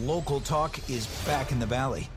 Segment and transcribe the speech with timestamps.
[0.00, 2.08] Local talk is back in the Valley.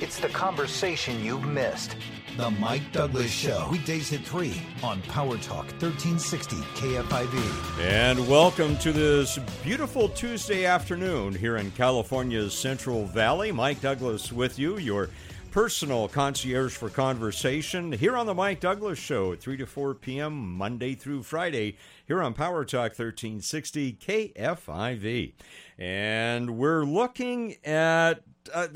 [0.00, 1.94] It's the conversation you've missed.
[2.36, 3.68] The Mike Douglass Show.
[3.70, 7.78] Weekdays at 3 on Power Talk 1360 KFIV.
[7.86, 13.52] And welcome to this beautiful Tuesday afternoon here in California's Central Valley.
[13.52, 15.08] Mike Douglass with you, your
[15.50, 20.56] personal concierge for conversation here on the Mike Douglass Show, at 3 to 4 p.m.,
[20.56, 21.76] Monday through Friday,
[22.06, 25.32] here on Power Talk 1360 KFIV.
[25.76, 28.22] And we're looking at,
[28.54, 28.68] uh,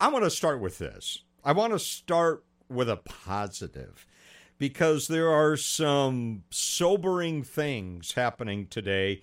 [0.00, 1.22] I want to start with this.
[1.44, 4.06] I want to start with a positive
[4.58, 9.20] because there are some sobering things happening today.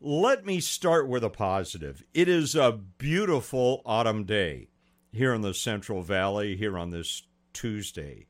[0.00, 2.04] Let me start with a positive.
[2.14, 4.68] It is a beautiful autumn day
[5.14, 7.22] here in the Central Valley here on this
[7.52, 8.26] Tuesday.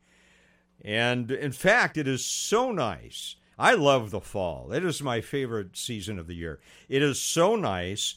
[0.84, 3.37] And in fact, it is so nice.
[3.59, 4.73] I love the fall.
[4.73, 6.61] It is my favorite season of the year.
[6.89, 8.16] It is so nice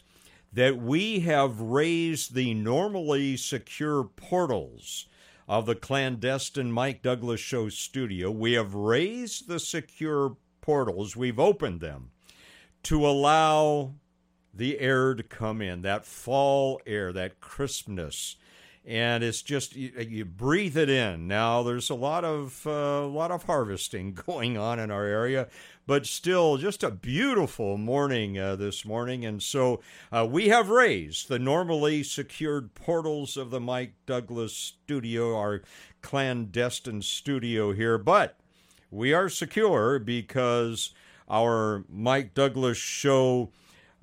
[0.51, 5.07] that we have raised the normally secure portals
[5.47, 8.31] of the clandestine Mike Douglass Show studio.
[8.31, 12.11] We have raised the secure portals, we've opened them
[12.83, 13.93] to allow
[14.53, 18.35] the air to come in, that fall air, that crispness
[18.87, 21.27] and it's just you, you, breathe it in.
[21.27, 25.49] Now there's a lot of uh, a lot of harvesting going on in our area,
[25.85, 29.25] but still just a beautiful morning uh, this morning.
[29.25, 35.37] And so uh, we have raised the normally secured portals of the Mike Douglass studio,
[35.37, 35.63] our
[36.01, 38.39] clandestine studio here, but
[38.89, 40.91] we are secure because
[41.29, 43.51] our Mike Douglass show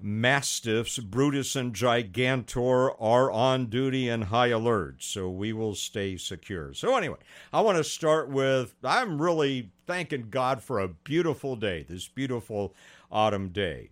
[0.00, 6.74] mastiffs, Brutus and Gigantor, are on duty and high alert, so we will stay secure.
[6.74, 7.18] So, anyway,
[7.52, 12.74] I want to start with I'm really thanking God for a beautiful day, this beautiful
[13.10, 13.90] autumn day.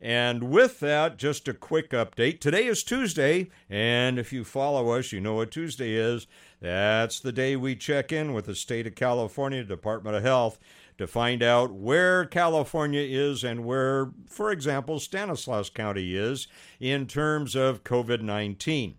[0.00, 2.38] And with that, just a quick update.
[2.38, 6.28] Today is Tuesday, and if you follow us, you know what Tuesday is.
[6.60, 10.60] That's the day we check in with the state of California Department of Health
[10.98, 16.48] to find out where California is and where, for example, Stanislaus County is
[16.80, 18.96] in terms of COVID 19.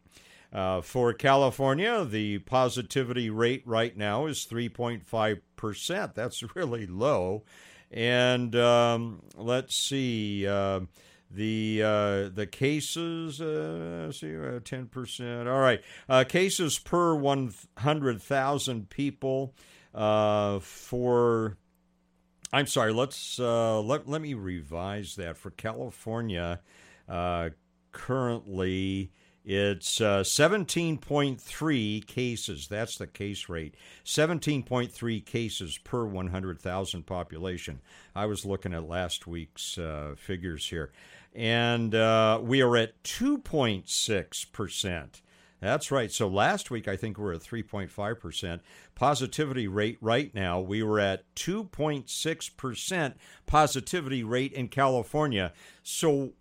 [0.52, 6.14] Uh, for California, the positivity rate right now is 3.5%.
[6.16, 7.44] That's really low.
[7.92, 10.48] And um, let's see.
[10.48, 10.82] Uh,
[11.32, 15.48] the uh, the cases uh, see uh, ten percent.
[15.48, 19.54] All right, uh, cases per one hundred thousand people
[19.94, 21.58] uh, for
[22.52, 22.92] I'm sorry.
[22.94, 26.62] Let's uh, let let me revise that for California.
[27.08, 27.50] Uh,
[27.92, 29.12] currently,
[29.46, 32.68] it's uh, 17.3 cases.
[32.68, 33.76] That's the case rate.
[34.04, 37.82] 17.3 cases per 100,000 population.
[38.16, 40.92] I was looking at last week's uh, figures here,
[41.36, 45.22] and uh, we are at 2.6 percent
[45.62, 46.12] that's right.
[46.12, 48.62] So last week, I think we are at 3.5%.
[48.96, 53.14] Positivity rate right now, we were at 2.6%
[53.46, 55.52] positivity rate in California.
[55.84, 56.34] So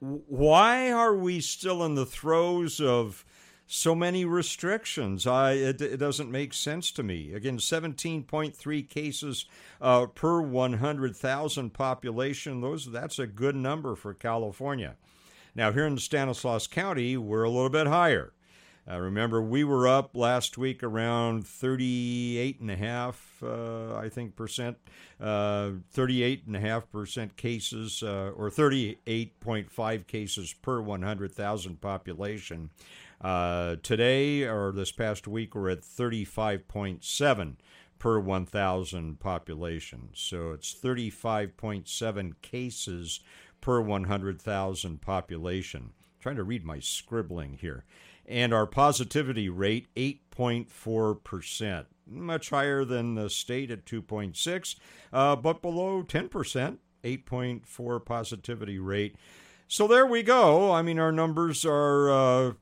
[0.00, 3.24] why are we still in the throes of
[3.66, 5.26] so many restrictions?
[5.26, 7.32] I, it, it doesn't make sense to me.
[7.32, 9.46] Again, 17.3 cases
[9.80, 12.60] uh, per 100,000 population.
[12.60, 14.96] Those That's a good number for California.
[15.54, 18.32] Now, here in Stanislaus County, we're a little bit higher.
[18.90, 24.34] Uh, remember, we were up last week around 38 and a half, uh, I think,
[24.34, 24.76] percent,
[25.20, 32.70] uh, 38 and a half percent cases, uh, or 38.5 cases per 100,000 population.
[33.20, 37.56] Uh, today, or this past week, we're at 35.7
[38.00, 40.08] per 1,000 population.
[40.12, 43.20] So it's 35.7 cases
[43.60, 45.80] per 100,000 population.
[45.82, 47.84] I'm trying to read my scribbling here
[48.32, 54.76] and our positivity rate 8.4%, much higher than the state at 2.6,
[55.12, 59.16] uh, but below 10%, 8.4 positivity rate.
[59.68, 60.72] So there we go.
[60.72, 62.52] I mean, our numbers are uh,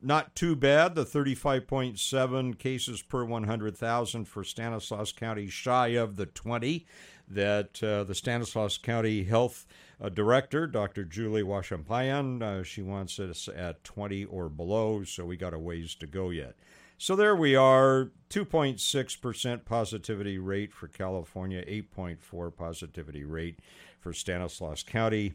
[0.00, 0.94] not too bad.
[0.94, 6.86] The 35.7 cases per 100,000 for Stanislaus County, shy of the 20
[7.26, 9.66] that uh, the Stanislaus County Health
[10.00, 11.04] uh, Director, Dr.
[11.04, 15.94] Julie Vaishampayan, uh, she wants us at 20 or below, so we got a ways
[15.96, 16.56] to go yet.
[16.98, 23.58] So there we are, 2.6% positivity rate for California, 8.4 positivity rate
[24.00, 25.34] for Stanislaus County.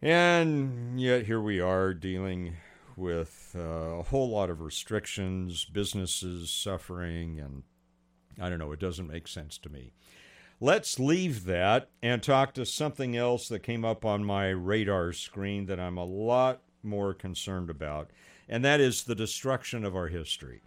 [0.00, 2.56] And yet here we are dealing
[2.96, 7.62] with uh, a whole lot of restrictions, businesses suffering, and
[8.40, 9.92] I don't know, it doesn't make sense to me.
[10.62, 15.66] Let's leave that and talk to something else that came up on my radar screen
[15.66, 18.12] that I'm a lot more concerned about,
[18.48, 20.62] and that is the destruction of our history.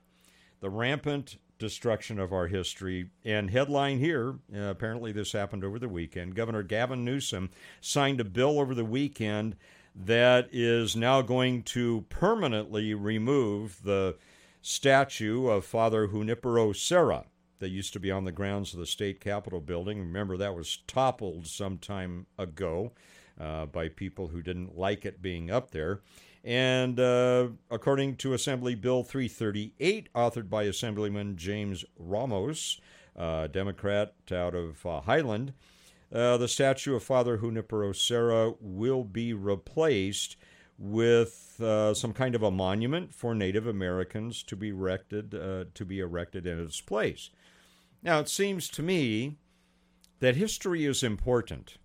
[0.60, 3.12] The rampant destruction of our history.
[3.24, 6.36] And headline here uh, apparently, this happened over the weekend.
[6.36, 7.50] Governor Gavin Newsom
[7.80, 9.56] signed a bill over the weekend
[9.96, 14.18] that is now going to permanently remove the
[14.62, 17.28] statue of Father Junipero Serra
[17.66, 19.98] that used to be on the grounds of the state capitol building.
[19.98, 22.92] Remember, that was toppled some time ago
[23.42, 26.02] uh, by people who didn't like it being up there.
[26.44, 32.80] And uh, according to Assembly Bill 338, authored by Assemblyman James Ramos,
[33.16, 35.54] uh, Democrat out of uh, Highland,
[36.14, 40.36] uh, the statue of Father Junipero Serra will be replaced
[40.78, 45.86] with uh, some kind of a monument for Native Americans to be erected uh, to
[45.86, 47.32] be erected in its place.
[48.04, 49.38] Now, it seems to me
[50.20, 51.78] that history is important.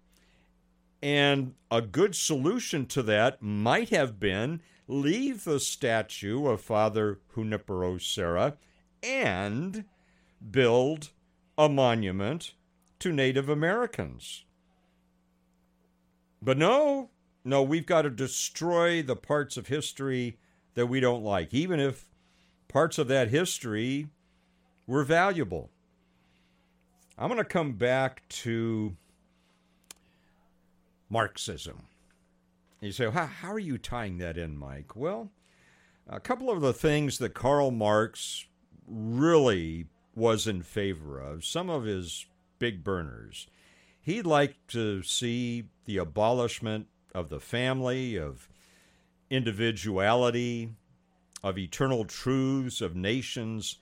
[1.03, 7.97] And a good solution to that might have been leave the statue of Father Junipero
[7.99, 8.57] Serra
[9.03, 9.85] and
[10.51, 11.11] build
[11.57, 12.55] a monument
[12.99, 14.45] to Native Americans.
[16.43, 17.11] But no,
[17.45, 20.39] no, we've got to destroy the parts of history
[20.75, 22.09] that we don't like, even if
[22.69, 24.09] parts of that history
[24.87, 25.71] were valuable.
[27.21, 28.97] I'm going to come back to
[31.11, 31.83] Marxism.
[32.81, 34.97] You say, how, how are you tying that in, Mike?
[34.97, 35.29] Well,
[36.09, 38.47] a couple of the things that Karl Marx
[38.89, 39.85] really
[40.15, 42.25] was in favor of, some of his
[42.59, 43.49] big burners.
[44.01, 48.49] He'd like to see the abolishment of the family, of
[49.29, 50.71] individuality,
[51.45, 53.77] of eternal truths of nations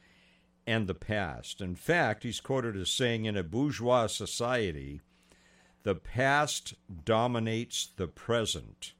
[0.69, 1.63] and the past.
[1.63, 5.01] In fact, he's quoted as saying, in a bourgeois society,
[5.83, 6.75] the past
[7.07, 8.93] dominates the present.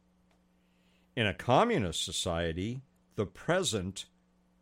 [1.15, 2.81] In a communist society,
[3.17, 4.07] the present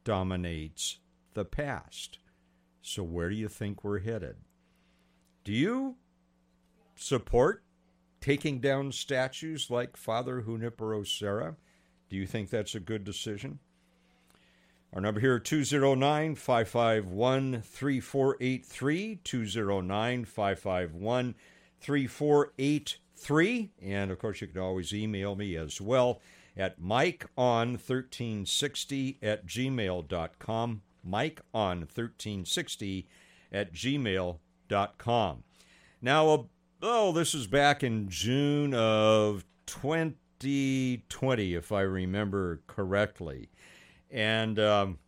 [0.03, 0.99] dominates
[1.35, 2.19] the past.
[2.83, 4.39] So, where do you think we're headed?
[5.45, 5.99] Do you
[6.97, 7.63] support
[8.21, 11.55] taking down statues like Father Junipero Serra?
[12.09, 13.61] Do you think that's a good decision?
[14.97, 19.21] Our number here 209 551 3483.
[19.23, 21.35] 209 551
[21.81, 23.71] 3483.
[23.83, 26.23] And of course, you can always email me as well
[26.57, 30.81] at mikeon1360 at gmail.com.
[31.07, 33.07] Mikeon1360
[33.53, 35.45] at gmail.com.
[36.01, 36.43] Now, uh,
[36.81, 43.51] oh, this is back in June of 2020, if I remember correctly.
[44.11, 44.99] And um,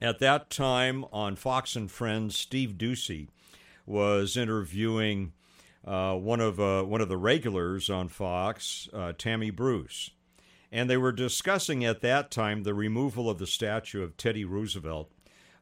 [0.00, 3.28] at that time on Fox and Friends, Steve Doocy
[3.86, 5.32] was interviewing
[5.84, 10.10] uh, one of uh, one of the regulars on Fox, uh, Tammy Bruce,
[10.70, 15.10] and they were discussing at that time the removal of the statue of Teddy Roosevelt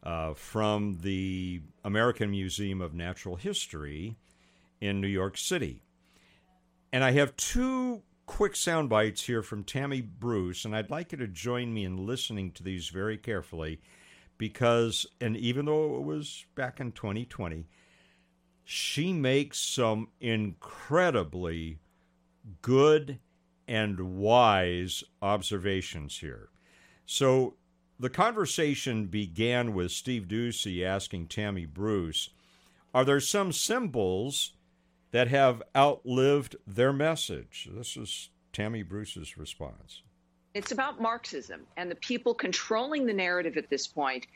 [0.03, 4.17] uh, from the American Museum of Natural History
[4.81, 5.83] in New York City.
[6.93, 11.19] And I have two quick sound bites here from Tammy Bruce, and I'd like you
[11.19, 13.81] to join me in listening to these very carefully
[14.39, 17.67] because, and even though it was back in 2020,
[18.63, 21.81] she makes some incredibly
[22.63, 23.19] good
[23.67, 26.51] and wise observations here.
[27.05, 27.57] So
[27.99, 32.31] the conversation began with Steve Doocy asking Tammy Bruce,
[32.95, 34.53] Are there some symbols
[35.13, 37.69] that have outlived their message.
[37.73, 40.03] This is Tammy Bruce's response.
[40.55, 44.27] It's about Marxism, and the people controlling the narrative at this point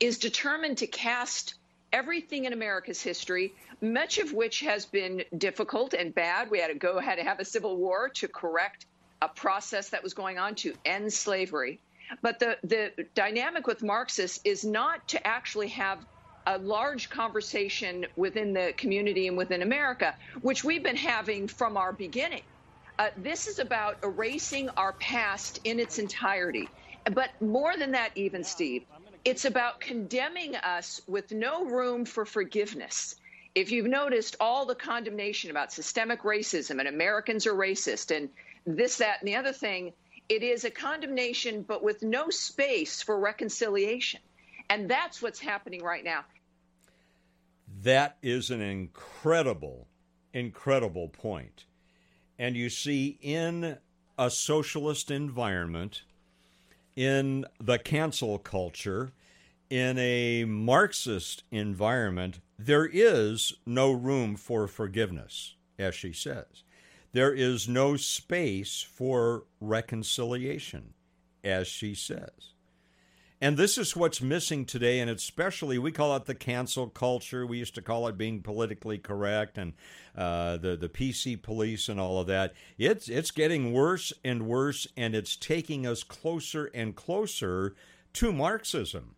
[0.00, 1.54] is determined to cast
[1.92, 6.50] everything in America's history, much of which has been difficult and bad.
[6.50, 8.86] We had to go ahead and have a civil war to correct
[9.22, 11.80] a process that was going on to end slavery.
[12.22, 15.98] But the, the dynamic with Marxists is not to actually have
[16.46, 21.92] a large conversation within the community and within America, which we've been having from our
[21.92, 22.42] beginning.
[22.98, 26.72] Uh, this is about erasing our past in its entirety.
[27.12, 28.84] But more than that, even, Steve,
[29.24, 33.16] it's about condemning us with no room for forgiveness.
[33.54, 38.30] If you've noticed all the condemnation about systemic racism and Americans are racist and
[38.66, 39.92] this, that, and the other thing,
[40.28, 44.20] it is a condemnation, but with no space for reconciliation.
[44.70, 46.24] And that's what's happening right now.
[47.82, 49.88] That is an incredible,
[50.32, 51.66] incredible point.
[52.38, 53.78] And you see, in
[54.18, 56.02] a socialist environment,
[56.96, 59.12] in the cancel culture,
[59.70, 66.64] in a Marxist environment, there is no room for forgiveness, as she says.
[67.12, 70.94] there is no space for reconciliation,
[71.42, 72.54] as she says.
[73.42, 77.46] And this is what's missing today, and especially we call it the cancel culture.
[77.46, 79.72] We used to call it being politically correct and
[80.14, 82.52] uh, the the PC police and all of that.
[82.76, 87.74] It's it's getting worse and worse, and it's taking us closer and closer
[88.14, 89.14] to Marxism.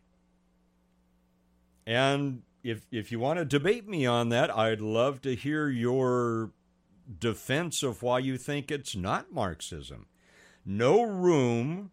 [1.84, 6.52] And if if you want to debate me on that, I'd love to hear your
[7.18, 10.06] defense of why you think it's not Marxism.
[10.64, 11.90] No room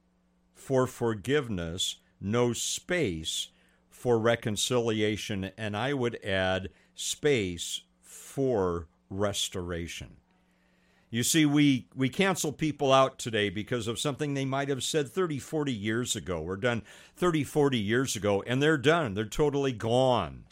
[0.53, 3.49] for forgiveness no space
[3.89, 10.17] for reconciliation, and I would add space for restoration.
[11.11, 15.09] You see, we, we cancel people out today because of something they might have said
[15.09, 16.83] 30, 40 years ago or done
[17.15, 19.15] 30, 40 years ago, and they're done.
[19.15, 20.43] They're totally gone.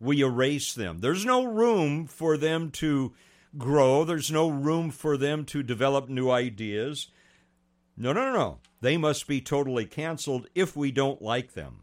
[0.00, 1.00] We erase them.
[1.00, 3.12] There's no room for them to
[3.58, 7.08] grow, there's no room for them to develop new ideas.
[8.00, 8.58] No, no, no, no.
[8.80, 11.82] They must be totally canceled if we don't like them.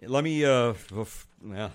[0.00, 1.72] Let me, uh, well,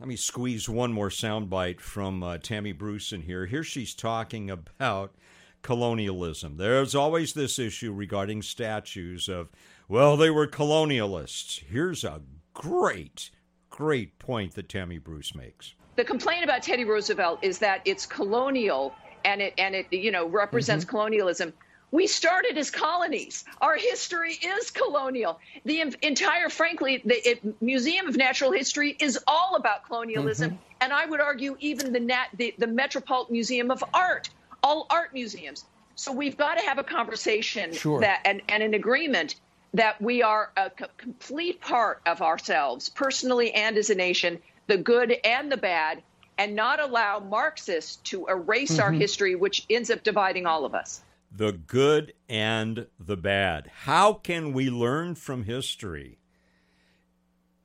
[0.00, 3.46] let me squeeze one more soundbite from uh, Tammy Bruce in here.
[3.46, 5.14] Here she's talking about
[5.62, 6.56] colonialism.
[6.56, 9.48] There's always this issue regarding statues of,
[9.86, 11.60] well, they were colonialists.
[11.60, 12.20] Here's a
[12.52, 13.30] great,
[13.70, 15.74] great point that Tammy Bruce makes.
[15.94, 18.92] The complaint about Teddy Roosevelt is that it's colonial
[19.24, 20.90] and it and it you know represents mm-hmm.
[20.90, 21.52] colonialism.
[21.94, 23.44] We started as colonies.
[23.60, 25.38] Our history is colonial.
[25.64, 30.50] The entire, frankly, the it, Museum of Natural History is all about colonialism.
[30.50, 30.62] Mm-hmm.
[30.80, 34.28] And I would argue even the, Nat, the, the Metropolitan Museum of Art,
[34.60, 35.66] all art museums.
[35.94, 38.00] So we've got to have a conversation sure.
[38.00, 39.36] that and, and an agreement
[39.74, 45.12] that we are a complete part of ourselves, personally and as a nation, the good
[45.22, 46.02] and the bad,
[46.38, 48.82] and not allow Marxists to erase mm-hmm.
[48.82, 51.03] our history, which ends up dividing all of us
[51.36, 53.70] the good and the bad.
[53.82, 56.18] How can we learn from history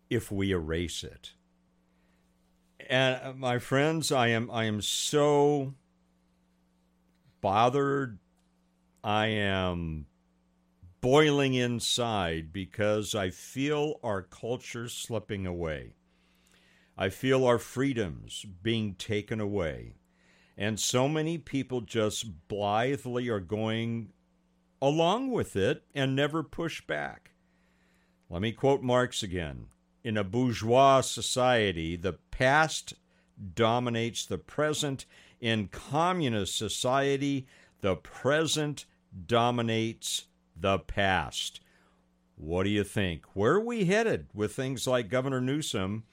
[0.10, 1.34] if we erase it?
[2.90, 5.76] And uh, my friends, I am I am so
[7.42, 8.18] bothered.
[9.04, 10.08] I am
[11.00, 15.94] boiling inside because I feel our culture slipping away.
[16.98, 19.99] I feel our freedoms being taken away.
[20.60, 24.10] And so many people just blithely are going
[24.82, 27.32] along with it and never push back.
[28.30, 29.68] Let me quote Marx again.
[30.04, 32.94] In a bourgeois society, the past
[33.56, 35.06] dominates the present.
[35.40, 37.48] In communist society,
[37.80, 38.86] the present
[39.28, 40.26] dominates
[40.58, 41.62] the past.
[42.36, 43.24] What do you think?
[43.34, 46.04] Where are we headed with things like Governor Newsom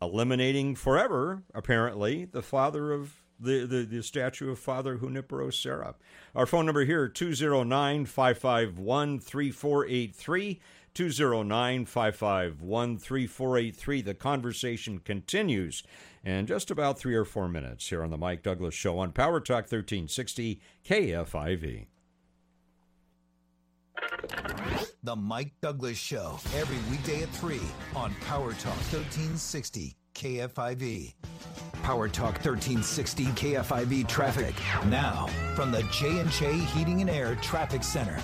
[0.00, 5.94] eliminating forever, apparently, the father of the, the, the statue of Father Junipero Serra.
[6.34, 10.60] Our phone number here, 209 551 3483.
[10.94, 14.00] 209 551 3483.
[14.00, 15.82] The conversation continues
[16.24, 19.38] in just about three or four minutes here on The Mike Douglass Show on Power
[19.40, 21.86] Talk 1360 KFIV.
[25.02, 27.60] The Mike Douglass Show, every weekday at 3
[27.94, 31.14] on Power Talk 1360 KFIV.
[31.82, 34.54] Power Talk 1360 KFIV traffic.
[34.86, 38.18] Now, from the J&J Heating and Air Traffic Center.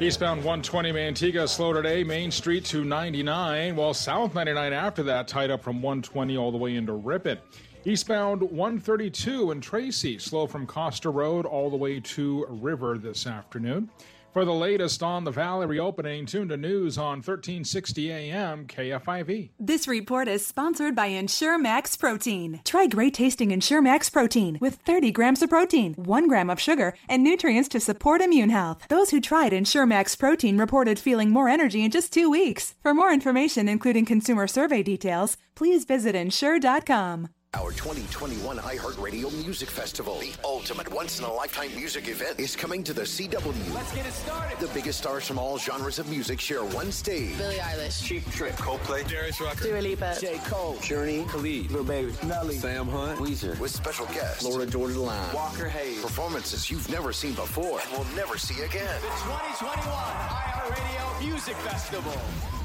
[0.00, 5.52] Eastbound 120 Manteca slow today, Main Street to 99, while South 99 after that tied
[5.52, 7.38] up from 120 all the way into Ripon.
[7.84, 13.88] Eastbound 132 in Tracy, slow from Costa Road all the way to River this afternoon.
[14.34, 19.50] For the latest on the Valley reopening, tune to news on 1360 AM KFIV.
[19.60, 22.60] This report is sponsored by Ensure Max Protein.
[22.64, 26.94] Try great tasting Ensure Max Protein with 30 grams of protein, 1 gram of sugar,
[27.08, 28.82] and nutrients to support immune health.
[28.88, 32.74] Those who tried Ensure Max Protein reported feeling more energy in just two weeks.
[32.82, 37.28] For more information, including consumer survey details, please visit Ensure.com.
[37.56, 43.74] Our 2021 iHeartRadio Music Festival, the ultimate once-in-a-lifetime music event, is coming to the CW.
[43.74, 44.58] Let's get it started.
[44.58, 47.38] The biggest stars from all genres of music share one stage.
[47.38, 50.38] Billie Eilish, Cheap Trick, Coldplay, Darius Rucker, Dua Lipa, J.
[50.46, 54.42] Cole, Journey, Khalid, Lil Baby, Nelly, Sam Hunt, Weezer, with special guests.
[54.42, 59.00] Florida Georgia Line, Walker Hayes, performances you've never seen before and will never see again.
[59.00, 62.63] The 2021 iHeartRadio Music Festival.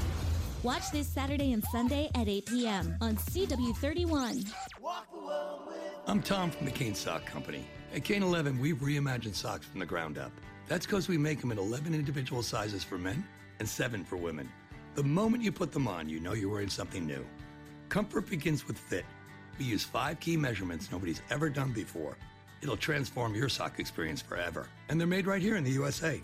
[0.62, 2.96] Watch this Saturday and Sunday at 8 p.m.
[3.00, 4.52] on CW31.
[6.06, 7.64] I'm Tom from the Kane Sock Company.
[7.94, 10.32] At Kane 11, we've reimagined socks from the ground up.
[10.68, 13.26] That's because we make them in 11 individual sizes for men
[13.58, 14.48] and 7 for women.
[14.94, 17.24] The moment you put them on, you know you're wearing something new.
[17.88, 19.04] Comfort begins with fit.
[19.58, 22.16] We use five key measurements nobody's ever done before
[22.62, 24.68] It'll transform your sock experience forever.
[24.88, 26.22] And they're made right here in the USA.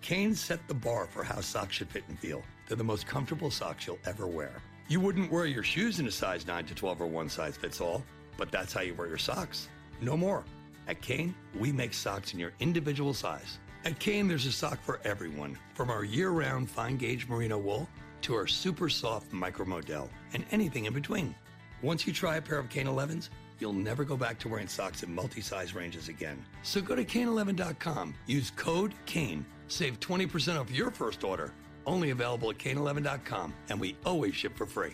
[0.00, 2.42] Kane set the bar for how socks should fit and feel.
[2.66, 4.52] They're the most comfortable socks you'll ever wear.
[4.88, 7.80] You wouldn't wear your shoes in a size 9 to 12 or one size fits
[7.80, 8.04] all,
[8.36, 9.68] but that's how you wear your socks.
[10.00, 10.44] No more.
[10.88, 13.58] At Kane, we make socks in your individual size.
[13.84, 17.88] At Kane, there's a sock for everyone, from our year round fine gauge merino wool
[18.22, 21.34] to our super soft micro modal and anything in between.
[21.82, 23.28] Once you try a pair of Kane 11s,
[23.60, 26.44] you'll never go back to wearing socks in multi size ranges again.
[26.62, 31.52] So go to Kane11.com, use code KANE, save 20% off your first order.
[31.86, 34.92] Only available at Kane11.com, and we always ship for free.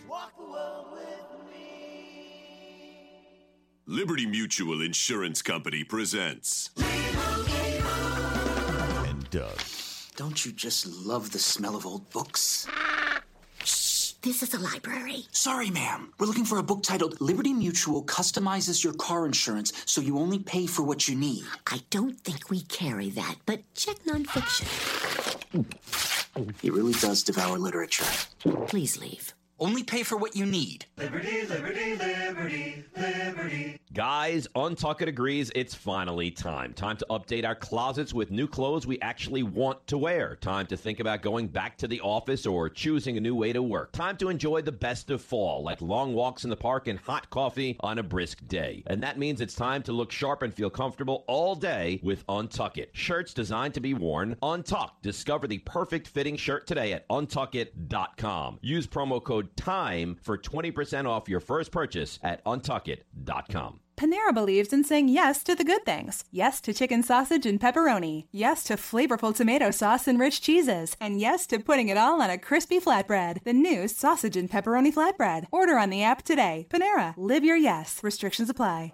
[3.86, 6.70] Liberty Mutual Insurance Company presents.
[9.06, 9.58] And Doug.
[10.14, 12.68] Don't you just love the smell of old books?
[13.64, 15.24] Shh, this is a library.
[15.32, 16.12] Sorry, ma'am.
[16.18, 20.38] We're looking for a book titled Liberty Mutual Customizes Your Car Insurance so you only
[20.38, 21.42] pay for what you need.
[21.66, 24.68] I don't think we carry that, but check nonfiction.
[26.60, 28.06] He really does devour literature.
[28.66, 29.34] Please leave.
[29.62, 30.86] Only pay for what you need.
[30.96, 33.78] Liberty, liberty, liberty, liberty.
[33.92, 36.72] Guys, Untuckit agrees it's finally time.
[36.72, 40.34] Time to update our closets with new clothes we actually want to wear.
[40.40, 43.62] Time to think about going back to the office or choosing a new way to
[43.62, 43.92] work.
[43.92, 47.30] Time to enjoy the best of fall, like long walks in the park and hot
[47.30, 48.82] coffee on a brisk day.
[48.88, 52.88] And that means it's time to look sharp and feel comfortable all day with Untuckit.
[52.94, 55.02] Shirts designed to be worn untucked.
[55.02, 58.58] Discover the perfect fitting shirt today at untuckit.com.
[58.62, 63.80] Use promo code TIME for 20% off your first purchase at untuckit.com.
[63.96, 66.24] Panera believes in saying yes to the good things.
[66.30, 68.26] Yes to chicken sausage and pepperoni.
[68.32, 70.96] Yes to flavorful tomato sauce and rich cheeses.
[71.00, 73.44] And yes to putting it all on a crispy flatbread.
[73.44, 75.46] The new sausage and pepperoni flatbread.
[75.52, 76.66] Order on the app today.
[76.70, 78.00] Panera, live your yes.
[78.02, 78.92] Restrictions apply.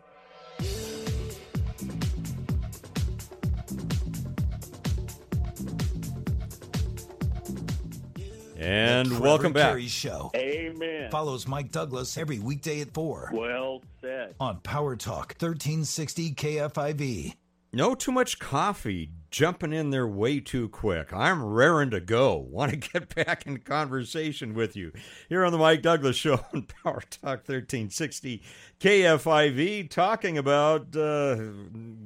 [8.59, 9.71] And The welcome Trevor back.
[9.71, 11.11] Carey Show Amen.
[11.13, 14.35] follows Mike Douglass every weekday at 4 Well said.
[14.41, 17.35] on Power Talk 1360 KFIV.
[17.73, 21.13] No too much coffee jumping in there way too quick.
[21.13, 22.35] I'm raring to go.
[22.51, 24.91] Want to get back in conversation with you
[25.29, 28.43] here on the Mike Douglass Show on Power Talk 1360
[28.81, 31.37] KFIV, talking about uh,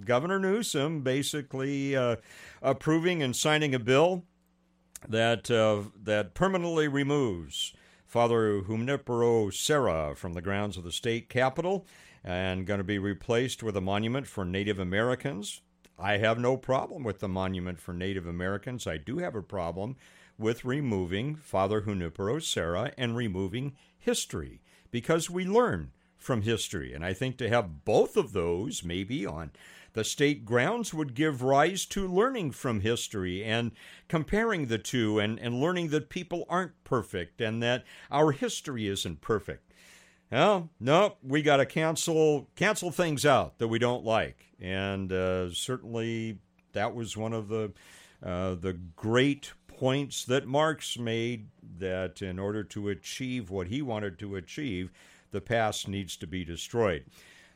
[0.05, 2.17] Governor Newsom basically uh,
[2.61, 4.25] approving and signing a bill
[5.09, 7.75] that uh, that permanently removes
[8.07, 11.87] Father Junipero Serra from the grounds of the state capitol
[12.25, 15.61] and going to be replaced with a monument for Native Americans.
[15.99, 18.87] I have no problem with the monument for Native Americans.
[18.87, 19.97] I do have a problem
[20.38, 24.61] with removing Father Junipero Serra and removing history
[24.91, 26.93] because we learn from history.
[26.93, 29.51] And I think to have both of those maybe on
[29.94, 33.72] the state grounds would give rise to learning from history and
[34.09, 39.20] comparing the two and, and learning that people aren't perfect and that our history isn't
[39.20, 39.72] perfect.
[40.31, 45.52] Well, no, we got to cancel cancel things out that we don't like, and uh,
[45.52, 46.38] certainly
[46.72, 47.72] that was one of the
[48.24, 51.48] uh, the great points that Marx made.
[51.78, 54.90] That in order to achieve what he wanted to achieve,
[55.33, 57.05] the past needs to be destroyed.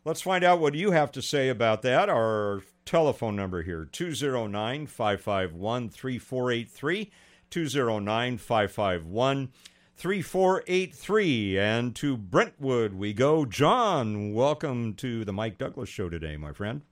[0.06, 2.08] Let's find out what you have to say about that.
[2.08, 7.10] Our telephone number here 209 551 3483.
[7.50, 9.48] 209 551
[9.96, 11.58] 3483.
[11.58, 13.44] And to Brentwood we go.
[13.44, 16.82] John, welcome to the Mike Douglass Show today, my friend.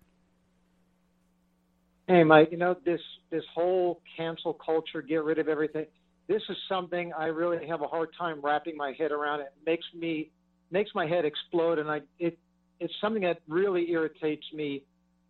[2.08, 2.48] Hey, Mike.
[2.50, 3.00] You know this
[3.30, 5.86] this whole cancel culture, get rid of everything.
[6.26, 9.38] This is something I really have a hard time wrapping my head around.
[9.38, 10.32] It makes me
[10.72, 12.36] makes my head explode, and I it
[12.80, 14.82] it's something that really irritates me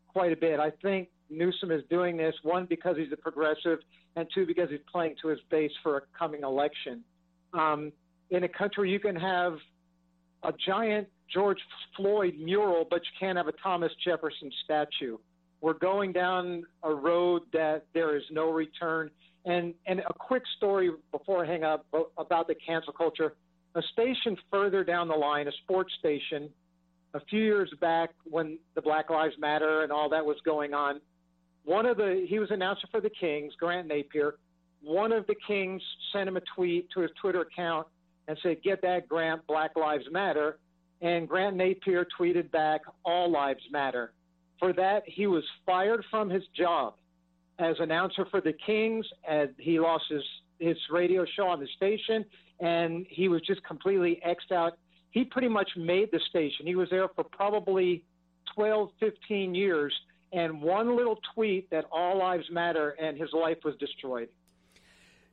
[0.09, 0.61] quite a bit.
[0.61, 3.79] I think Newsom is doing this one because he's a progressive,
[4.17, 7.03] and two because he's playing to his base for a coming election.
[7.53, 7.93] Um,
[8.31, 9.55] in a country, you can have
[10.43, 11.59] a giant George
[11.97, 15.19] Floyd mural, but you can't have a Thomas Jefferson statue.
[15.61, 19.11] We're going down a road that there is no return.
[19.47, 21.87] And and a quick story before I hang up
[22.19, 23.35] about the cancel culture.
[23.75, 26.49] A station further down the line, a sports station,
[27.15, 31.01] a few years back when the Black Lives Matter and all that was going on,
[31.65, 34.33] one of the he was announcer for the Kings, Grant Napear.
[34.83, 35.81] One of the Kings
[36.13, 37.87] sent him a tweet to his Twitter account
[38.29, 39.47] and said, "Get that, Grant.
[39.47, 40.59] Black Lives Matter."
[41.01, 44.13] And Grant Napear tweeted back, "All lives matter."
[44.59, 46.95] For that, he was fired from his job
[47.59, 50.25] as announcer for the Kings, and he lost his
[50.59, 52.25] his radio show on the station,
[52.61, 54.79] and he was just completely xed out.
[55.15, 56.67] He pretty much made the station.
[56.67, 58.03] He was there for probably
[58.57, 59.95] 12, 15 years,
[60.33, 64.29] and one little tweet that all lives matter, and his life was destroyed.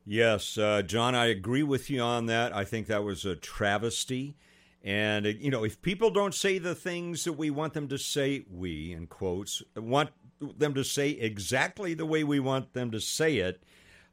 [0.06, 2.56] Yes, uh, John, I agree with you on that.
[2.56, 4.36] I think that was a travesty.
[4.84, 7.98] And, uh, you know, if people don't say the things that we want them to
[7.98, 13.00] say, we, in quotes, want them to say exactly the way we want them to
[13.00, 13.64] say it,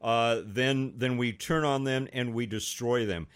[0.01, 3.27] uh, then, then we turn on them and we destroy them.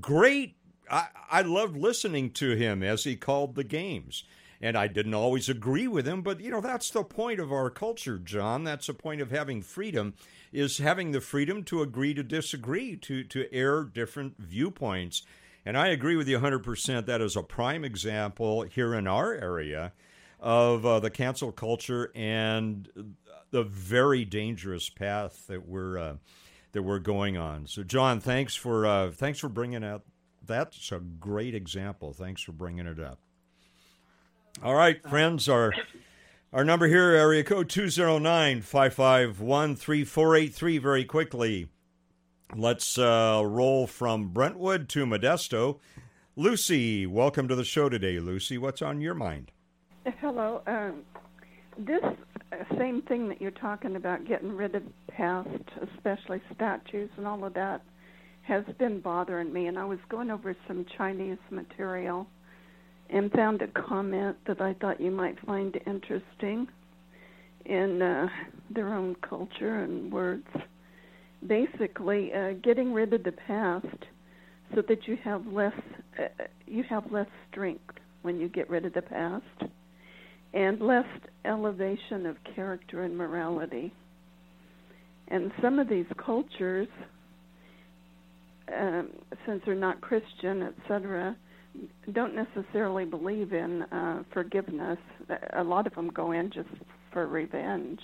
[0.00, 0.56] Great.
[0.90, 4.24] I, I loved listening to him as he called the games.
[4.60, 7.70] And I didn't always agree with him, but, you know, that's the point of our
[7.70, 8.64] culture, John.
[8.64, 10.14] That's the point of having freedom
[10.52, 15.22] is having the freedom to agree to disagree, to, to air different viewpoints.
[15.64, 17.06] And I agree with you 100%.
[17.06, 19.92] That is a prime example here in our area
[20.40, 22.88] of uh, the cancel culture and
[23.50, 26.14] the very dangerous path that we're uh,
[26.72, 27.66] that we're going on.
[27.66, 30.02] So, John, thanks for uh, thanks for bringing out
[30.48, 32.12] that's a great example.
[32.12, 33.20] Thanks for bringing it up.
[34.64, 35.72] All right, friends, our
[36.52, 40.78] our number here, area code 209 551 3483.
[40.78, 41.68] Very quickly,
[42.56, 45.78] let's uh, roll from Brentwood to Modesto.
[46.34, 48.18] Lucy, welcome to the show today.
[48.18, 49.52] Lucy, what's on your mind?
[50.20, 50.62] Hello.
[50.66, 51.02] Um,
[51.76, 52.02] this
[52.52, 55.48] uh, same thing that you're talking about, getting rid of past,
[55.94, 57.82] especially statues and all of that,
[58.48, 59.66] has been bothering me.
[59.66, 62.26] And I was going over some Chinese material
[63.10, 66.66] and found a comment that I thought you might find interesting
[67.66, 68.26] in uh,
[68.70, 70.46] their own culture and words.
[71.46, 73.86] Basically, uh, getting rid of the past
[74.74, 75.72] so that you have less
[76.18, 79.44] uh, you have less strength when you get rid of the past
[80.52, 81.06] and less
[81.44, 83.92] elevation of character and morality.
[85.28, 86.88] And some of these cultures,
[88.76, 89.10] um,
[89.46, 91.36] since they're not Christian, etc.,
[92.12, 94.98] don't necessarily believe in uh, forgiveness.
[95.52, 96.68] A lot of them go in just
[97.12, 98.00] for revenge.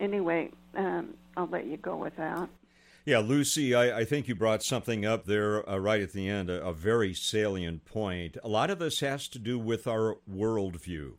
[0.00, 2.48] Anyway, um, I'll let you go with that.
[3.04, 6.48] Yeah, Lucy, I, I think you brought something up there uh, right at the end,
[6.50, 8.36] a, a, very salient point.
[8.44, 11.14] A lot of this has to do with our worldview.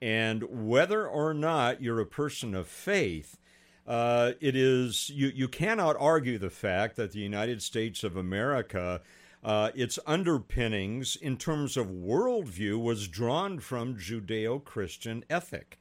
[0.00, 3.38] And whether or not you're a person of faith,
[3.86, 9.00] uh, it is you, you cannot argue the fact that the United States of America
[9.44, 15.80] uh, its underpinnings in terms of worldview was drawn from Judeo-Christian ethic,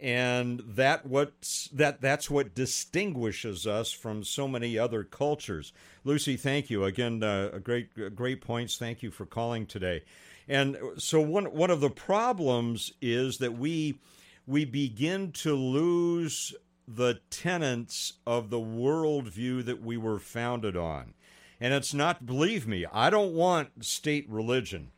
[0.00, 5.72] and that what's that that's what distinguishes us from so many other cultures.
[6.04, 7.22] Lucy, thank you again.
[7.22, 8.76] Uh, great great points.
[8.76, 10.02] Thank you for calling today.
[10.48, 14.00] And so one one of the problems is that we
[14.46, 16.54] we begin to lose
[16.88, 21.14] the tenets of the worldview that we were founded on.
[21.60, 24.92] And it's not, believe me, I don't want state religion.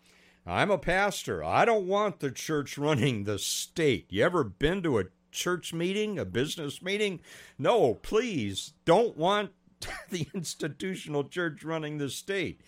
[0.46, 1.44] I'm a pastor.
[1.44, 4.07] I don't want the church running the state.
[4.11, 7.20] You ever been to a church meeting, a business meeting?
[7.59, 9.51] No, please don't want
[10.11, 12.61] the institutional church running the state.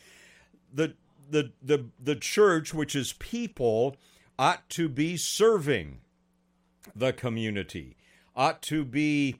[0.73, 0.95] The
[1.29, 3.97] the the the church, which is people,
[4.39, 6.01] ought to be serving
[6.95, 7.97] the community,
[8.41, 9.37] ought to be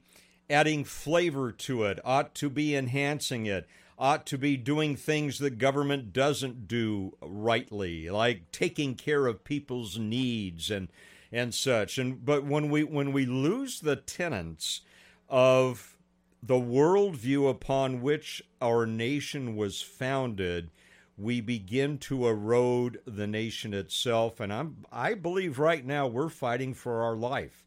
[0.47, 5.57] adding flavor to it, ought to be enhancing it, ought to be doing things that
[5.57, 10.87] government doesn't do rightly, like taking care of people's needs and
[11.31, 11.97] and such.
[11.97, 14.81] And but when we when we lose the tenets
[15.27, 15.97] of
[16.43, 20.69] the worldview upon which our nation was founded,
[21.17, 24.39] we begin to erode the nation itself.
[24.39, 27.65] And I'm I believe right now we're fighting for our life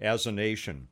[0.00, 0.88] as a nation.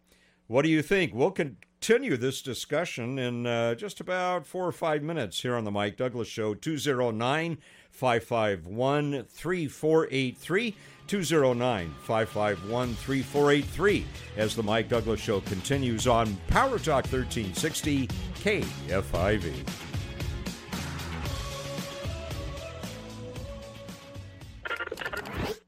[0.47, 1.13] What do you think?
[1.15, 5.71] We'll continue this discussion in uh, just about four or five minutes here on the
[5.71, 6.55] Mike Douglass Show.
[6.55, 7.59] 209
[7.91, 10.75] 551 3483.
[11.07, 18.09] 209 551 3483 as the Mike Douglass Show continues on Power Talk 1360
[18.43, 19.96] KFIV.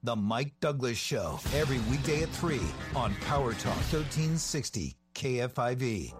[0.08, 2.58] The Mike Douglass Show, every weekday at 3
[2.96, 6.14] on Power Talk 1360 KFIV.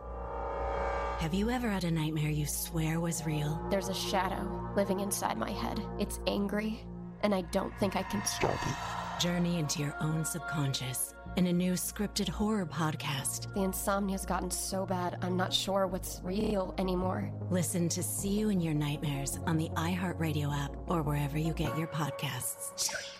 [1.20, 3.58] Have you ever had a nightmare you swear was real?
[3.70, 5.80] There's a shadow living inside my head.
[5.98, 6.84] It's angry,
[7.22, 9.22] and I don't think I can stop it.
[9.22, 13.54] Journey into your own subconscious in a new scripted horror podcast.
[13.54, 17.32] The insomnia's gotten so bad, I'm not sure what's real anymore.
[17.50, 21.78] Listen to See You in Your Nightmares on the iHeartRadio app or wherever you get
[21.78, 23.14] your podcasts.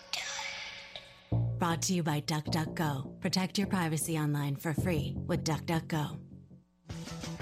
[1.59, 3.19] Brought to you by DuckDuckGo.
[3.19, 6.17] Protect your privacy online for free with DuckDuckGo.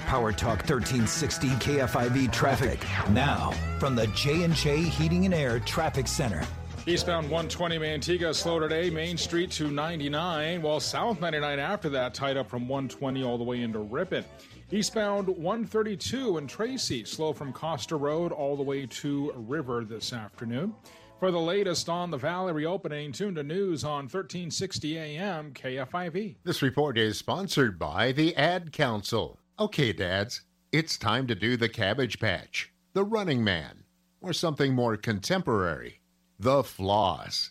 [0.08, 2.80] Power Talk 1360 KFIV traffic.
[3.12, 6.41] Now, from the J&J Heating and Air Traffic Center.
[6.88, 12.38] Eastbound 120 Manteca slow today, Main Street to 99, while South 99 after that tied
[12.38, 14.25] up from 120 all the way into Ripon.
[14.71, 20.73] Eastbound 132 in Tracy, slow from Costa Road all the way to River this afternoon.
[21.19, 26.36] For the latest on the Valley reopening, tune to news on 1360 AM KFIV.
[26.43, 29.39] This report is sponsored by the Ad Council.
[29.60, 33.84] Okay, dads, it's time to do the Cabbage Patch, the Running Man,
[34.21, 36.01] or something more contemporary,
[36.38, 37.49] the Floss.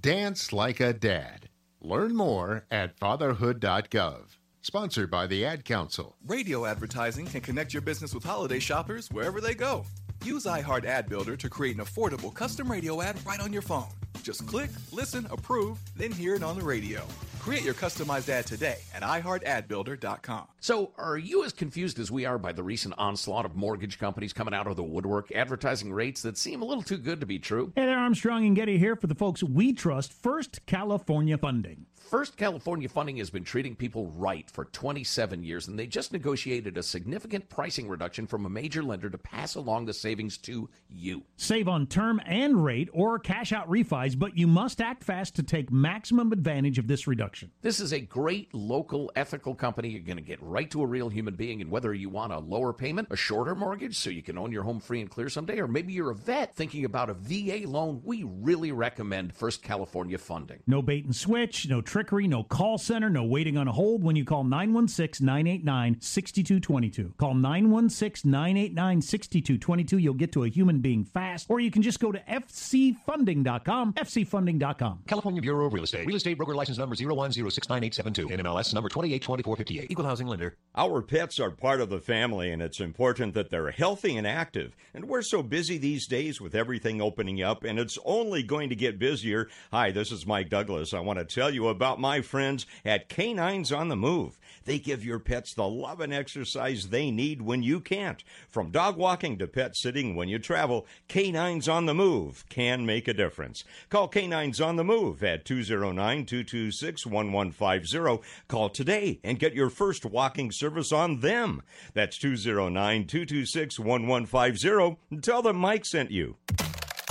[0.00, 1.48] Dance like a dad.
[1.80, 4.36] Learn more at fatherhood.gov.
[4.60, 6.14] Sponsored by the Ad Council.
[6.24, 9.84] Radio advertising can connect your business with holiday shoppers wherever they go.
[10.24, 13.88] Use iHeart Ad Builder to create an affordable custom radio ad right on your phone.
[14.22, 17.04] Just click, listen, approve, then hear it on the radio.
[17.40, 20.46] Create your customized ad today at iHeartAdBuilder.com.
[20.60, 24.32] So, are you as confused as we are by the recent onslaught of mortgage companies
[24.32, 27.40] coming out of the woodwork, advertising rates that seem a little too good to be
[27.40, 27.72] true?
[27.74, 31.86] Hey there, Armstrong and Getty here for the folks we trust First California Funding.
[32.12, 36.76] First California Funding has been treating people right for 27 years, and they just negotiated
[36.76, 41.22] a significant pricing reduction from a major lender to pass along the savings to you.
[41.38, 45.42] Save on term and rate or cash out refis, but you must act fast to
[45.42, 47.50] take maximum advantage of this reduction.
[47.62, 49.88] This is a great local ethical company.
[49.88, 52.38] You're going to get right to a real human being, and whether you want a
[52.38, 55.60] lower payment, a shorter mortgage so you can own your home free and clear someday,
[55.60, 60.18] or maybe you're a vet thinking about a VA loan, we really recommend First California
[60.18, 60.58] Funding.
[60.66, 64.16] No bait and switch, no trickery, no call center, no waiting on a hold when
[64.16, 67.14] you call 916 989 6222.
[67.16, 69.98] Call 916 989 6222.
[69.98, 73.92] You'll get to a human being fast, or you can just go to fcfunding.com.
[73.92, 75.02] fcfunding.com.
[75.06, 76.04] California Bureau of Real Estate.
[76.04, 78.30] Real estate broker license number 010698872.
[78.30, 79.88] NMLS number 282458.
[79.88, 80.56] Equal housing lender.
[80.74, 84.74] Our pets are part of the family, and it's important that they're healthy and active.
[84.92, 88.76] And we're so busy these days with everything opening up, and it's only going to
[88.76, 89.48] get busier.
[89.70, 90.92] Hi, this is Mike Douglass.
[90.92, 94.38] I want to tell you about my friends at Canines on the Move.
[94.64, 98.22] They give your pets the love and exercise they need when you can't.
[98.48, 103.08] From dog walking to pet sitting when you travel, Canines on the Move can make
[103.08, 103.64] a difference.
[103.88, 108.22] Call Canines on the Move at 209 226 1150.
[108.48, 111.62] Call today and get your first walking service on them.
[111.94, 115.20] That's 209 226 1150.
[115.20, 116.36] Tell them Mike sent you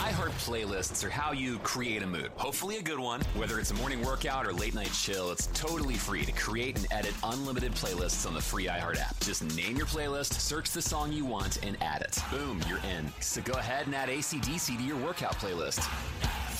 [0.02, 2.32] iHeart playlists are how you create a mood.
[2.36, 3.22] Hopefully, a good one.
[3.36, 6.88] Whether it's a morning workout or late night chill, it's totally free to create and
[6.90, 9.20] edit unlimited playlists on the free iHeart app.
[9.20, 12.18] Just name your playlist, search the song you want, and add it.
[12.32, 13.14] Boom, you're in.
[13.20, 15.88] So go ahead and add ACDC to your workout playlist.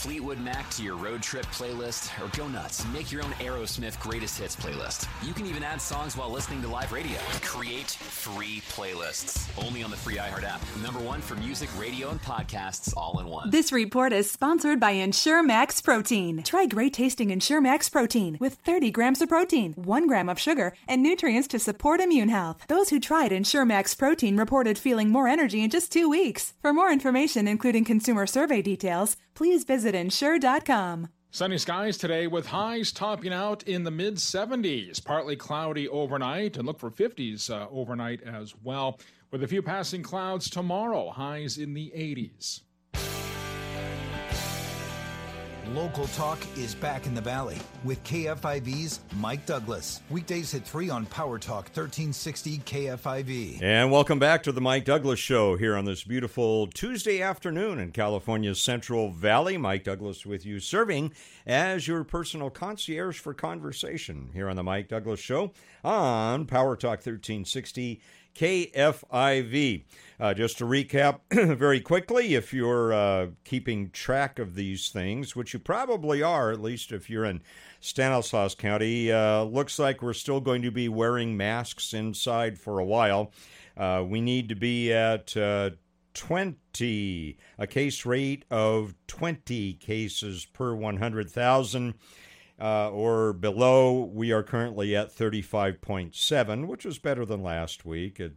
[0.02, 2.84] Fleetwood Mac to your road trip playlist, or go nuts.
[2.88, 5.08] Make your own Aerosmith greatest hits playlist.
[5.24, 7.20] You can even add songs while listening to live radio.
[7.44, 9.48] Create free playlists.
[9.64, 10.60] Only on the free iHeart app.
[10.82, 13.31] Number one for music, radio, and podcasts all in one.
[13.46, 16.44] This report is sponsored by Ensure Max Protein.
[16.44, 20.74] Try great tasting Ensure Max Protein with 30 grams of protein, 1 gram of sugar,
[20.88, 22.66] and nutrients to support immune health.
[22.68, 26.54] Those who tried Ensure Max Protein reported feeling more energy in just two weeks.
[26.62, 31.08] For more information, including consumer survey details, please visit ensure.com.
[31.34, 35.04] Sunny skies today with highs topping out in the mid 70s.
[35.04, 39.00] Partly cloudy overnight and look for 50s uh, overnight as well,
[39.32, 41.10] with a few passing clouds tomorrow.
[41.10, 42.62] Highs in the 80s.
[45.70, 50.02] Local Talk is back in the Valley with KFIV's Mike Douglass.
[50.10, 53.62] Weekdays at 3 on Power Talk 1360 KFIV.
[53.62, 57.92] And welcome back to the Mike Douglass Show here on this beautiful Tuesday afternoon in
[57.92, 59.56] California's Central Valley.
[59.56, 61.14] Mike Douglass with you, serving
[61.46, 67.00] as your personal concierge for conversation here on the Mike Douglass Show on Power Talk
[67.00, 68.02] 1360
[68.36, 69.84] KFIV.
[70.20, 71.22] Uh, just to recap
[71.58, 76.62] very quickly, if you're uh, keeping track of these things, which you probably are, at
[76.62, 77.42] least if you're in
[77.80, 82.86] Stanislaus County, uh, looks like we're still going to be wearing masks inside for a
[82.86, 83.32] while.
[83.76, 85.72] Uh, we need to be at uh,
[86.14, 91.94] 20, a case rate of 20 cases per 100,000
[92.62, 94.10] uh, or below.
[94.14, 98.20] We are currently at 35.7, which is better than last week.
[98.20, 98.36] It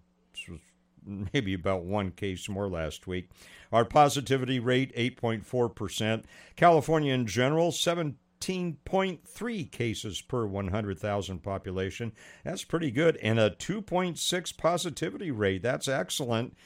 [0.48, 0.60] was
[1.04, 3.28] maybe about one case more last week.
[3.70, 6.24] Our positivity rate, 8.4%.
[6.56, 12.12] California in general, 17.3 cases per 100,000 population.
[12.44, 13.18] That's pretty good.
[13.18, 15.62] And a 2.6 positivity rate.
[15.62, 16.56] That's excellent.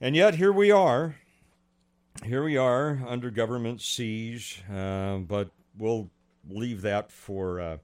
[0.00, 1.16] And yet, here we are.
[2.24, 6.10] Here we are under government siege, uh, but we'll
[6.48, 7.76] leave that for uh,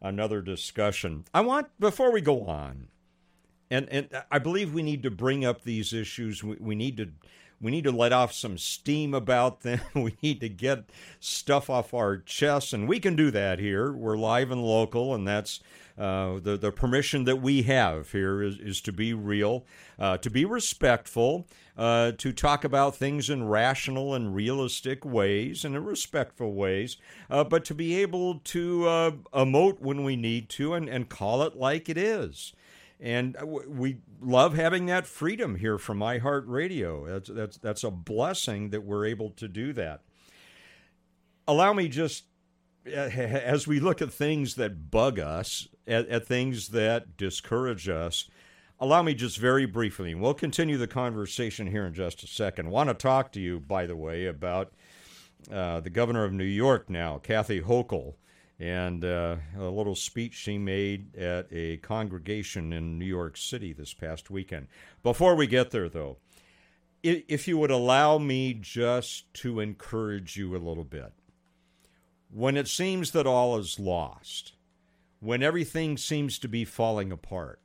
[0.00, 1.24] another discussion.
[1.32, 2.88] I want, before we go on,
[3.70, 6.44] and, and I believe we need to bring up these issues.
[6.44, 7.08] We, we need to
[7.60, 9.80] we need to let off some steam about them.
[9.94, 13.90] we need to get stuff off our chests, and we can do that here.
[13.92, 15.60] We're live and local, and that's
[15.98, 19.64] uh, the the permission that we have here is, is to be real,
[19.98, 25.76] uh, to be respectful, uh, to talk about things in rational and realistic ways and
[25.76, 26.96] in respectful ways,
[27.30, 31.42] uh, but to be able to uh, emote when we need to and, and call
[31.42, 32.52] it like it is.
[33.00, 33.36] And
[33.68, 37.06] we love having that freedom here from iHeartRadio.
[37.06, 40.00] That's, that's, that's a blessing that we're able to do that.
[41.46, 42.24] Allow me just,
[42.86, 48.28] as we look at things that bug us, at, at things that discourage us,
[48.78, 52.70] allow me just very briefly, and we'll continue the conversation here in just a second.
[52.70, 54.72] Want to talk to you, by the way, about
[55.50, 58.14] uh, the governor of New York now, Kathy Hochul
[58.58, 63.92] and uh, a little speech she made at a congregation in New York City this
[63.92, 64.68] past weekend.
[65.02, 66.18] Before we get there, though,
[67.02, 71.12] if you would allow me just to encourage you a little bit.
[72.34, 74.54] When it seems that all is lost,
[75.20, 77.60] when everything seems to be falling apart,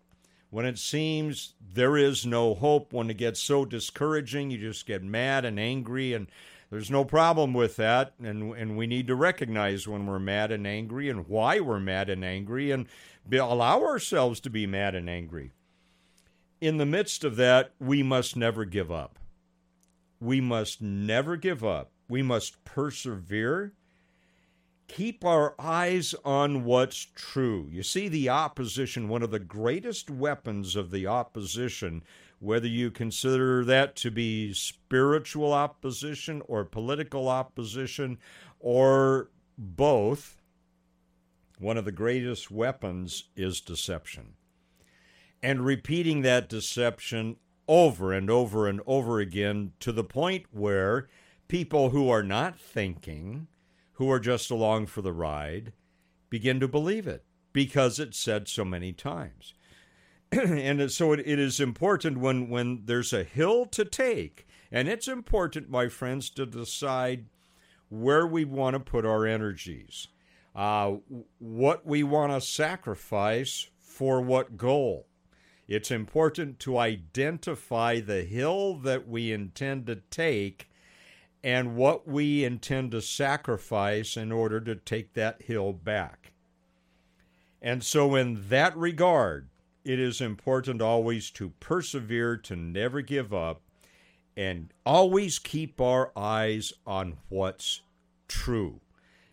[0.51, 5.01] when it seems there is no hope, when it gets so discouraging, you just get
[5.01, 6.27] mad and angry and
[6.69, 10.67] there's no problem with that, and and we need to recognize when we're mad and
[10.67, 12.85] angry and why we're mad and angry, and
[13.27, 15.51] be, allow ourselves to be mad and angry.
[16.61, 19.17] In the midst of that, we must never give up.
[20.19, 21.91] We must never give up.
[22.07, 23.73] We must persevere.
[24.89, 27.69] Keep our eyes on what's true.
[27.71, 32.03] You see, the opposition, one of the greatest weapons of the opposition
[32.39, 38.17] whether you consider that to be spiritual opposition or political opposition
[38.59, 40.41] or both,
[41.57, 44.33] one of the greatest weapons is deception.
[45.43, 51.09] And repeating that deception over and over and over again to the point where
[51.47, 53.47] people who are not thinking,
[53.99, 55.73] who are just along for the ride,
[56.29, 59.53] begin to believe it because it's said so many times.
[60.31, 65.09] and so it, it is important when, when there's a hill to take, and it's
[65.09, 67.25] important, my friends, to decide
[67.89, 70.07] where we want to put our energies,
[70.55, 70.93] uh,
[71.39, 75.07] what we want to sacrifice for what goal.
[75.67, 80.69] It's important to identify the hill that we intend to take
[81.43, 86.33] and what we intend to sacrifice in order to take that hill back.
[87.61, 89.49] And so, in that regard,
[89.83, 93.61] it is important always to persevere, to never give up,
[94.35, 97.81] and always keep our eyes on what's
[98.27, 98.79] true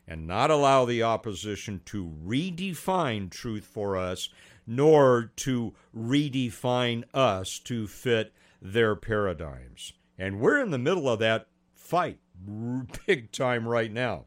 [0.08, 4.28] and not allow the opposition to redefine truth for us,
[4.66, 9.92] nor to redefine us to fit their paradigms.
[10.18, 11.48] And we're in the middle of that
[11.86, 12.18] fight
[13.06, 14.24] big time right now.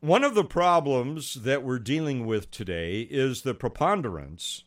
[0.00, 4.64] One of the problems that we're dealing with today is the preponderance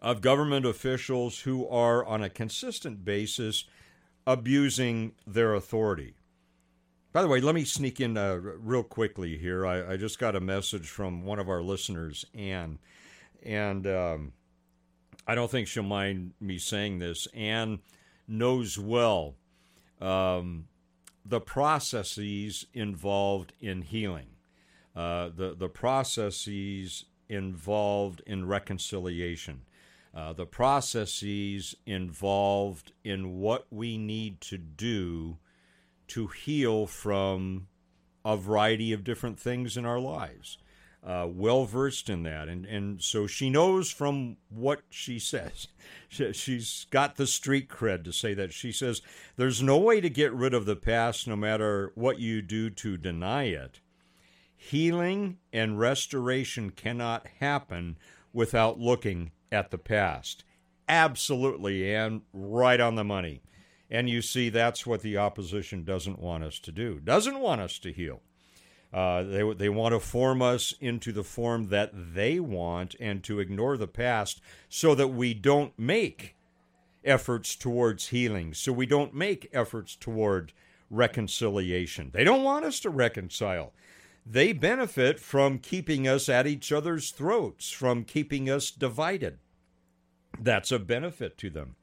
[0.00, 3.64] of government officials who are, on a consistent basis,
[4.26, 6.14] abusing their authority.
[7.12, 9.66] By the way, let me sneak in uh, real quickly here.
[9.66, 12.78] I, I, just got a message from one of our listeners, Anne,
[13.44, 14.32] and um,
[15.26, 17.26] I don't think she'll mind me saying this.
[17.34, 17.80] Anne
[18.26, 19.34] knows well
[20.02, 20.66] um,
[21.24, 24.26] the processes involved in healing,
[24.96, 29.62] uh, the, the processes involved in reconciliation,
[30.14, 35.38] uh, the processes involved in what we need to do
[36.08, 37.68] to heal from
[38.24, 40.58] a variety of different things in our lives.
[41.04, 42.48] Uh, well versed in that.
[42.48, 45.66] And, and so she knows from what she says.
[46.08, 48.52] She's got the street cred to say that.
[48.52, 49.02] She says,
[49.36, 52.96] There's no way to get rid of the past no matter what you do to
[52.96, 53.80] deny it.
[54.54, 57.98] Healing and restoration cannot happen
[58.32, 60.44] without looking at the past.
[60.88, 63.42] Absolutely, and right on the money.
[63.90, 67.78] And you see, that's what the opposition doesn't want us to do, doesn't want us
[67.80, 68.22] to heal.
[68.92, 73.40] Uh, they, they want to form us into the form that they want and to
[73.40, 76.36] ignore the past so that we don't make
[77.04, 80.52] efforts towards healing, so we don't make efforts toward
[80.90, 82.10] reconciliation.
[82.12, 83.72] They don't want us to reconcile
[84.24, 89.38] they benefit from keeping us at each other's throats, from keeping us divided.
[90.38, 91.76] That's a benefit to them.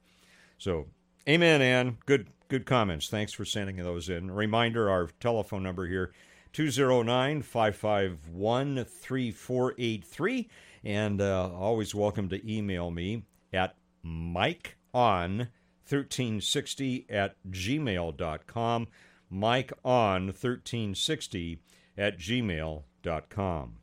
[0.58, 0.88] So,
[1.28, 1.98] amen, Ann.
[2.06, 3.10] Good, good comments.
[3.10, 4.32] Thanks for sending those in.
[4.32, 6.14] Reminder our telephone number here
[6.60, 10.50] 209 551 3483.
[10.84, 15.48] And uh, always welcome to email me at Mike on
[15.88, 18.88] 1360 at gmail.com.
[19.30, 21.62] Mike on 1360
[21.98, 23.78] at gmail.com.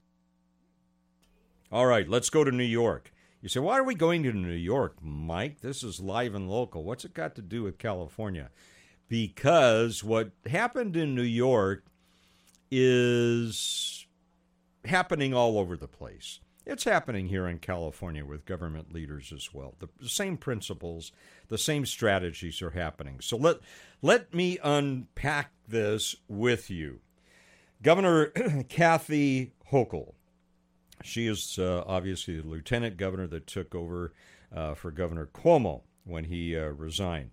[1.73, 3.11] All right, let's go to New York.
[3.41, 5.63] You say, why are we going to New York, Mike?
[5.63, 6.85] This is live and local.
[6.85, 8.51] What's it got to do with California?
[9.09, 11.85] Because what happened in New York
[12.71, 14.07] is
[14.85, 16.41] happening all over the place.
[16.65, 19.75] It's happening here in California with government leaders as well.
[19.79, 21.13] The same principles,
[21.49, 23.21] the same strategies are happening.
[23.21, 23.59] So let
[24.03, 27.01] let me unpack this with you.
[27.83, 28.27] Governor
[28.69, 30.15] Kathy Hochul,
[31.05, 34.13] she is uh, obviously the lieutenant governor that took over
[34.55, 37.31] uh, for Governor Cuomo when he uh, resigned.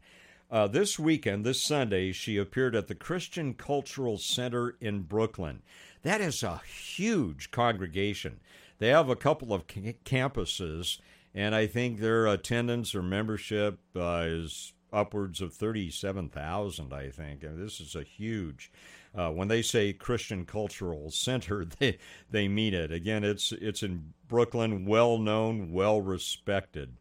[0.54, 5.64] Uh, this weekend, this Sunday, she appeared at the Christian Cultural Center in Brooklyn.
[6.04, 8.39] That is a huge congregation.
[8.78, 10.99] They have a couple of campuses,
[11.34, 17.41] and I think their attendance or membership uh, is upwards of 37,000, I think.
[17.41, 18.72] And this is a huge.
[19.16, 21.97] Uh, when they say Christian Cultural Center, they
[22.30, 22.91] they mean it.
[22.91, 26.97] Again, it's it's in Brooklyn, well known, well respected.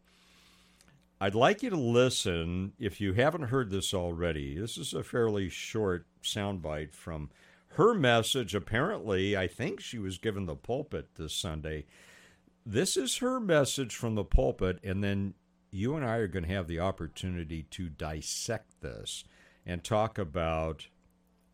[1.23, 4.59] I'd like you to listen if you haven't heard this already.
[4.59, 7.29] This is a fairly short soundbite from
[7.75, 11.85] her message, apparently, I think she was given the pulpit this Sunday.
[12.65, 15.35] This is her message from the pulpit, and then
[15.71, 19.23] you and I are going to have the opportunity to dissect this
[19.65, 20.87] and talk about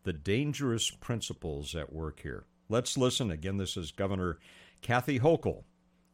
[0.02, 2.42] the dangerous principles at work here.
[2.68, 3.30] Let's listen.
[3.30, 4.40] Again, this is Governor
[4.82, 5.62] Kathy Hochul,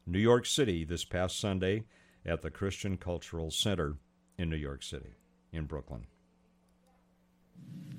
[0.07, 1.85] New York City, this past Sunday
[2.27, 3.97] at the Christian Cultural Center
[4.39, 5.15] in New York City,
[5.53, 6.07] in Brooklyn.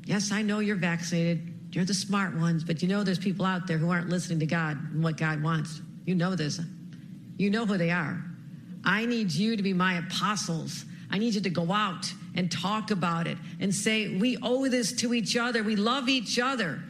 [0.05, 1.53] Yes, I know you're vaccinated.
[1.71, 4.45] You're the smart ones, but you know there's people out there who aren't listening to
[4.45, 5.81] God and what God wants.
[6.05, 6.59] You know this.
[7.37, 8.23] You know who they are.
[8.85, 10.85] I need you to be my apostles.
[11.09, 14.93] I need you to go out and talk about it and say, we owe this
[14.93, 15.63] to each other.
[15.63, 16.81] We love each other.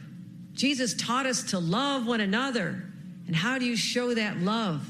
[0.52, 2.84] Jesus taught us to love one another.
[3.26, 4.88] And how do you show that love?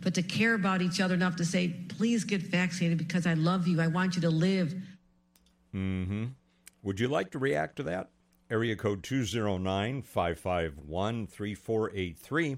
[0.00, 3.68] But to care about each other enough to say, please get vaccinated because I love
[3.68, 3.80] you.
[3.80, 4.74] I want you to live.
[5.74, 6.24] Mm hmm.
[6.82, 8.10] Would you like to react to that?
[8.50, 12.56] Area code 209 551 3483.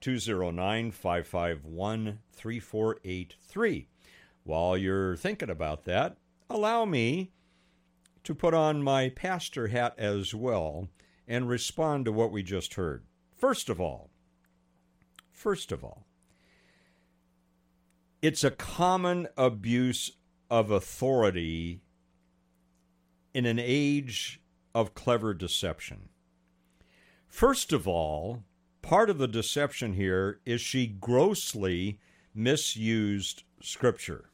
[0.00, 3.86] 209 551 3483.
[4.44, 6.16] While you're thinking about that,
[6.48, 7.30] allow me
[8.24, 10.88] to put on my pastor hat as well
[11.28, 13.04] and respond to what we just heard.
[13.36, 14.10] First of all,
[15.30, 16.06] first of all,
[18.22, 20.12] it's a common abuse
[20.50, 21.80] of authority
[23.32, 24.40] in an age
[24.74, 26.08] of clever deception.
[27.26, 28.42] First of all,
[28.82, 31.98] part of the deception here is she grossly
[32.34, 34.30] misused Scripture.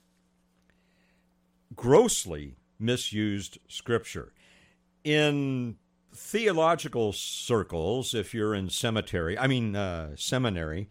[1.74, 4.32] Grossly misused Scripture.
[5.04, 5.76] In
[6.12, 10.88] theological circles, if you're in cemetery, I mean, uh, seminary,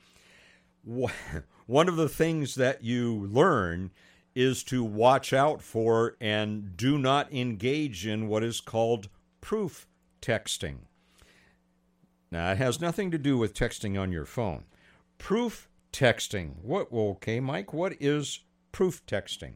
[1.65, 3.91] one of the things that you learn
[4.35, 9.07] is to watch out for and do not engage in what is called
[9.41, 9.87] proof
[10.21, 10.79] texting.
[12.31, 14.65] Now, it has nothing to do with texting on your phone.
[15.17, 16.55] Proof texting.
[16.61, 16.91] What?
[16.91, 17.73] Okay, Mike.
[17.73, 18.41] What is
[18.71, 19.53] proof texting?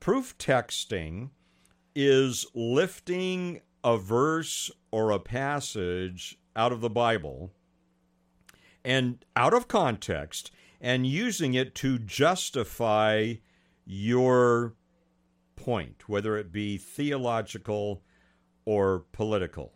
[0.00, 1.30] Proof texting
[1.94, 7.52] is lifting a verse or a passage out of the Bible
[8.84, 10.50] and out of context
[10.82, 13.34] and using it to justify
[13.86, 14.74] your
[15.54, 18.02] point, whether it be theological
[18.64, 19.72] or political.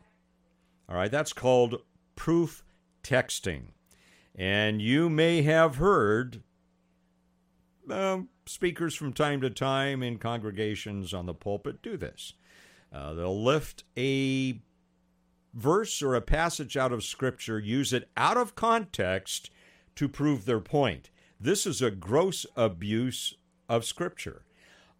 [0.89, 1.77] All right, that's called
[2.17, 2.65] proof
[3.05, 3.69] texting.
[4.35, 6.43] And you may have heard
[7.89, 12.35] uh, speakers from time to time in congregations on the pulpit do this.
[12.93, 14.61] Uh, they'll lift a
[15.55, 19.51] verse or a passage out of Scripture, use it out of context
[19.97, 21.11] to prove their point.
[21.41, 23.35] This is a gross abuse
[23.69, 24.45] of Scripture.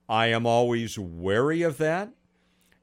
[0.09, 2.13] I am always wary of that.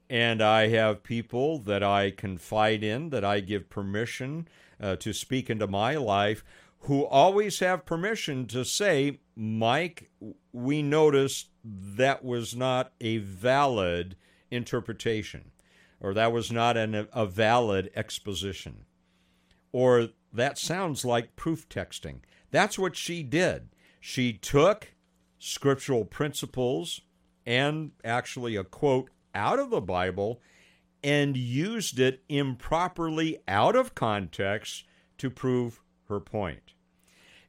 [0.10, 4.48] And I have people that I confide in, that I give permission
[4.80, 6.44] uh, to speak into my life,
[6.82, 10.12] who always have permission to say, Mike,
[10.52, 14.16] we noticed that was not a valid
[14.52, 15.52] interpretation,
[16.02, 18.86] or that was not an, a valid exposition,
[19.72, 22.20] or that sounds like proof texting.
[22.52, 23.70] That's what she did.
[24.00, 24.94] She took
[25.38, 27.02] scriptural principles
[27.46, 30.42] and actually a quote out of the Bible
[31.04, 34.86] and used it improperly out of context
[35.18, 36.74] to prove her point.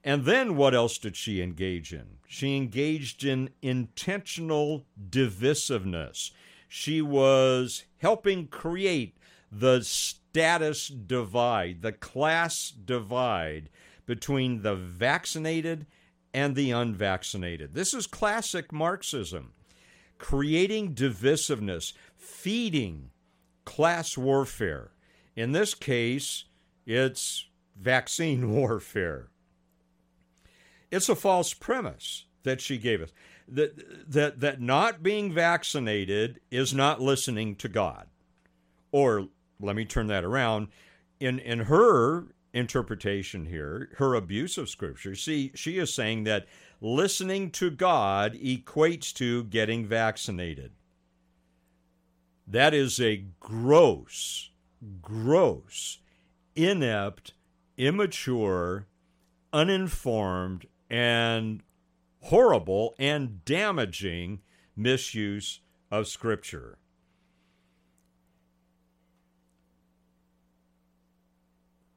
[0.02, 2.18] And then what else did she engage in?
[2.26, 6.30] She engaged in intentional divisiveness.
[6.68, 9.16] She was helping create
[9.50, 9.82] the
[10.34, 13.70] status divide, the class divide
[14.04, 15.86] between the vaccinated
[16.34, 17.72] and the unvaccinated.
[17.72, 19.52] This is classic Marxism,
[20.18, 23.10] creating divisiveness, feeding
[23.64, 24.90] class warfare.
[25.36, 26.46] In this case,
[26.84, 29.28] it's vaccine warfare.
[30.90, 33.12] It's a false premise that she gave us
[33.46, 38.08] that, that, that not being vaccinated is not listening to God.
[38.90, 39.28] Or
[39.60, 40.68] let me turn that around.
[41.20, 46.46] In, in her interpretation here, her abuse of Scripture, see, she is saying that
[46.80, 50.72] listening to God equates to getting vaccinated.
[52.46, 54.50] That is a gross,
[55.00, 55.98] gross,
[56.54, 57.32] inept,
[57.76, 58.86] immature,
[59.52, 61.62] uninformed, and
[62.20, 64.42] horrible and damaging
[64.76, 66.78] misuse of Scripture.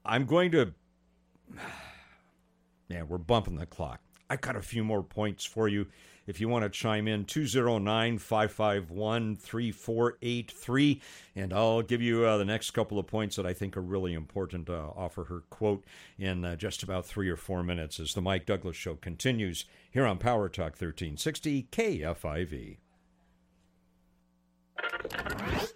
[0.08, 0.74] I'm going to.
[2.90, 4.00] Man, we're bumping the clock.
[4.30, 5.88] I got a few more points for you
[6.26, 11.02] if you want to chime in 209 551 3483
[11.36, 14.14] and i'll give you uh, the next couple of points that i think are really
[14.14, 15.86] important uh, offer her quote
[16.20, 20.06] in uh, just about three or four minutes as the mike douglass show continues here
[20.06, 22.78] on power talk 1360 kfiv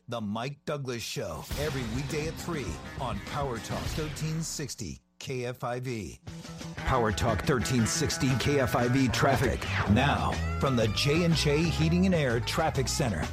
[0.07, 2.65] the Mike Douglass Show, every weekday at 3
[2.99, 6.19] on Power Talk 1360 KFIV.
[6.75, 9.59] Power Talk 1360 KFIV traffic.
[9.91, 13.23] Now, from the J&J Heating and Air Traffic Center.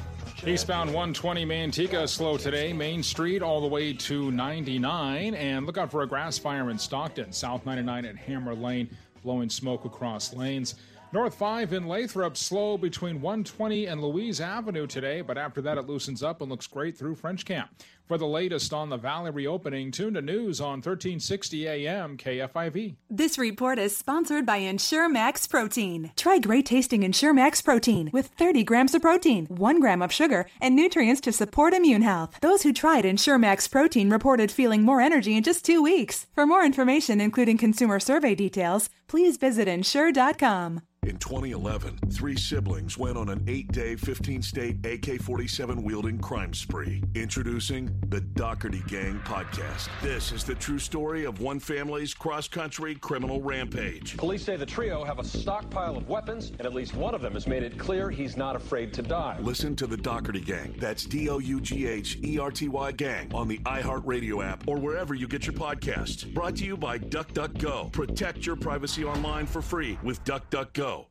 [0.45, 5.33] Eastbound 120 Manteca slow today, Main Street all the way to 99.
[5.33, 8.89] And look out for a grass fire in Stockton, South 99 at Hammer Lane,
[9.21, 10.75] blowing smoke across lanes.
[11.11, 15.87] North 5 in Lathrop, slow between 120 and Louise Avenue today, but after that it
[15.87, 17.71] loosens up and looks great through French Camp.
[18.09, 22.95] For the latest on the Valley reopening, tune to news on 1360 AM KFIV.
[23.07, 26.11] This report is sponsored by Ensure Max Protein.
[26.15, 30.47] Try great tasting Ensure Max Protein with 30 grams of protein, 1 gram of sugar,
[30.59, 32.39] and nutrients to support immune health.
[32.41, 36.25] Those who tried Ensure Max Protein reported feeling more energy in just two weeks.
[36.33, 40.81] For more information, including consumer survey details, please visit Ensure.com.
[41.03, 46.53] In 2011, three siblings went on an eight day, 15 state AK 47 wielding crime
[46.53, 47.01] spree.
[47.15, 49.89] Introducing the Doherty Gang podcast.
[50.01, 54.17] This is the true story of one family's cross country criminal rampage.
[54.17, 57.33] Police say the trio have a stockpile of weapons, and at least one of them
[57.33, 59.37] has made it clear he's not afraid to die.
[59.41, 60.73] Listen to the Doherty Gang.
[60.79, 64.67] That's D O U G H E R T Y Gang on the iHeartRadio app
[64.67, 66.31] or wherever you get your podcasts.
[66.33, 67.91] Brought to you by DuckDuckGo.
[67.91, 71.05] Protect your privacy online for free with DuckDuckGo.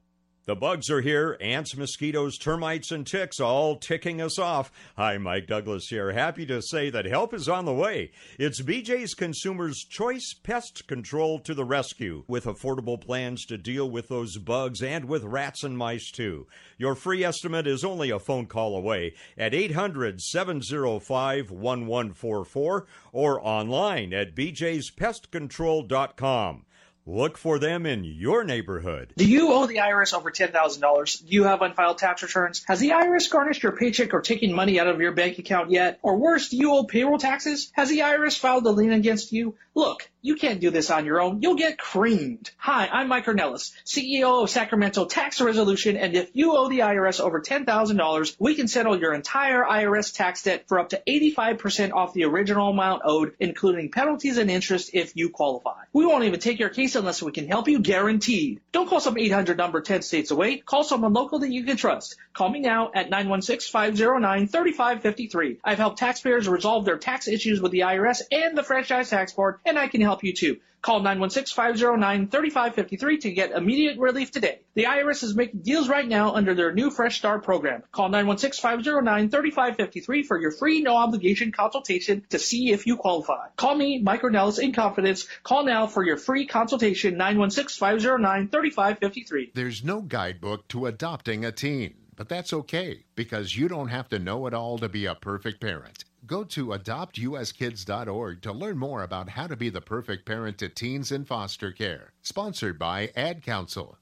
[0.49, 4.72] The bugs are here ants, mosquitoes, termites, and ticks all ticking us off.
[4.96, 6.12] Hi, Mike Douglass here.
[6.12, 8.12] Happy to say that help is on the way.
[8.38, 14.09] It's BJ's Consumers Choice Pest Control to the rescue with affordable plans to deal with
[14.09, 16.46] those bugs and with rats and mice too.
[16.78, 24.14] Your free estimate is only a phone call away at 800 705 1144 or online
[24.14, 26.64] at bjspestcontrol.com.
[27.09, 29.14] Look for them in your neighborhood.
[29.16, 31.26] Do you owe the IRS over $10,000?
[31.26, 32.62] Do you have unfiled tax returns?
[32.68, 35.98] Has the IRS garnished your paycheck or taken money out of your bank account yet?
[36.02, 37.72] Or worse, do you owe payroll taxes?
[37.72, 39.54] Has the IRS filed a lien against you?
[39.79, 41.41] Look, you can't do this on your own.
[41.41, 42.51] You'll get creamed.
[42.57, 47.20] Hi, I'm Mike Ornelas, CEO of Sacramento Tax Resolution, and if you owe the IRS
[47.20, 52.12] over $10,000, we can settle your entire IRS tax debt for up to 85% off
[52.12, 55.85] the original amount owed, including penalties and interest if you qualify.
[55.93, 58.61] We won't even take your case unless we can help you guaranteed.
[58.72, 60.57] Don't call some 800 number 10 states away.
[60.57, 62.16] Call someone local that you can trust.
[62.33, 65.59] Call me now at 916-509-3553.
[65.62, 69.61] I've helped taxpayers resolve their tax issues with the IRS and the Franchise Tax Board,
[69.69, 70.57] and I can help you too.
[70.81, 74.61] Call 916-509-3553 to get immediate relief today.
[74.75, 77.83] The IRS is making deals right now under their new Fresh Start program.
[77.91, 83.49] Call 916-509-3553 for your free no obligation consultation to see if you qualify.
[83.57, 85.27] Call me, Mike Ornelas, in confidence.
[85.43, 89.55] Call now for your free consultation 916-509-3553.
[89.55, 94.21] There's no guidebook to adopting a teen, but that's okay because you don't have to
[94.21, 96.05] know it all to be a perfect parent.
[96.27, 101.12] Go to adoptuskids.org to learn more about how to be the perfect parent to teens
[101.12, 102.12] in foster care.
[102.23, 103.99] Sponsored by Ad Council.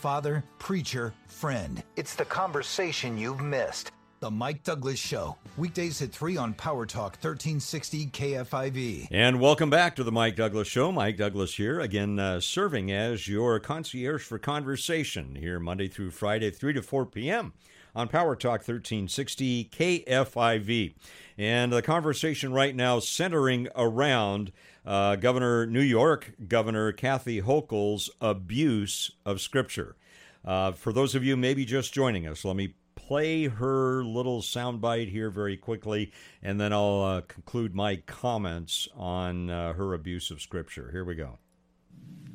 [0.00, 1.82] Father, preacher, friend.
[1.96, 3.92] It's the conversation you've missed.
[4.20, 9.08] The Mike Douglass Show, weekdays at 3 on Power Talk 1360 KFIV.
[9.10, 10.92] And welcome back to the Mike Douglass Show.
[10.92, 16.50] Mike Douglass here, again, uh, serving as your concierge for conversation here Monday through Friday,
[16.50, 17.54] 3 to 4 p.m.
[17.96, 20.92] on Power Talk 1360 KFIV.
[21.38, 24.52] And the conversation right now centering around
[24.84, 29.96] uh, Governor New York, Governor Kathy Hochul's abuse of Scripture.
[30.44, 32.74] Uh, for those of you maybe just joining us, let me
[33.10, 36.12] play her little soundbite here very quickly,
[36.44, 40.90] and then I'll uh, conclude my comments on uh, her abuse of Scripture.
[40.92, 41.36] Here we go.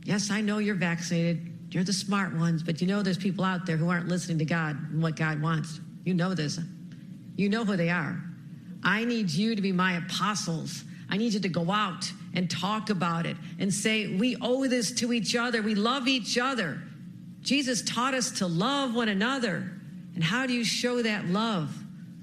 [0.04, 1.50] Yes, I know you're vaccinated.
[1.72, 4.44] You're the smart ones, but you know there's people out there who aren't listening to
[4.44, 5.80] God and what God wants.
[6.04, 6.60] You know this.
[7.38, 8.22] You know who they are.
[8.84, 10.84] I need you to be my apostles.
[11.10, 14.92] I need you to go out and talk about it and say, we owe this
[14.96, 15.62] to each other.
[15.62, 16.82] We love each other.
[17.40, 19.72] Jesus taught us to love one another.
[20.16, 21.76] And how do you show that love?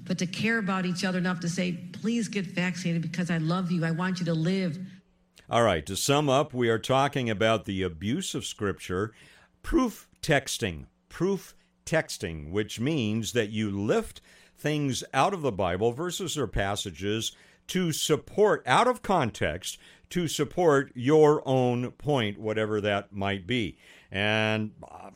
[0.03, 3.71] But to care about each other enough to say, please get vaccinated because I love
[3.71, 3.85] you.
[3.85, 4.77] I want you to live.
[5.49, 9.13] All right, to sum up, we are talking about the abuse of Scripture,
[9.61, 10.87] proof texting.
[11.07, 14.19] Proof texting, which means that you lift
[14.57, 17.33] things out of the Bible, verses or passages,
[17.67, 19.77] to support, out of context,
[20.09, 23.77] to support your own point, whatever that might be.
[24.11, 25.11] And uh,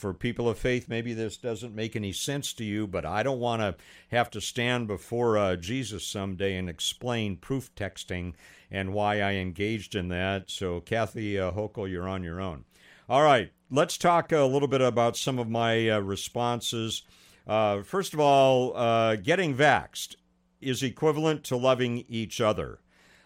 [0.00, 3.38] for people of faith, maybe this doesn't make any sense to you, but I don't
[3.38, 3.76] want to
[4.08, 8.32] have to stand before uh, Jesus someday and explain proof texting
[8.70, 10.50] and why I engaged in that.
[10.50, 12.64] So, Kathy uh, Hochul, you're on your own.
[13.08, 17.02] All right, let's talk a little bit about some of my uh, responses.
[17.46, 20.16] Uh, first of all, uh, getting vaxxed
[20.60, 22.78] is equivalent to loving each other.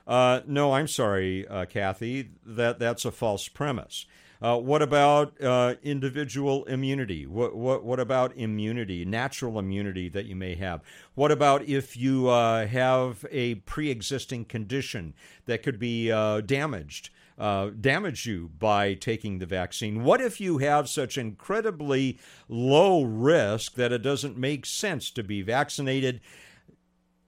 [0.06, 2.30] Uh, no, I'm sorry, uh, Kathy.
[2.44, 4.06] That that's a false premise.
[4.44, 7.26] Uh, what about uh, individual immunity?
[7.26, 10.82] What, what, what about immunity, natural immunity that you may have?
[11.14, 15.14] What about if you uh, have a pre existing condition
[15.46, 17.08] that could be uh, damaged?
[17.38, 20.04] Uh, damage you by taking the vaccine?
[20.04, 25.40] What if you have such incredibly low risk that it doesn't make sense to be
[25.40, 26.20] vaccinated?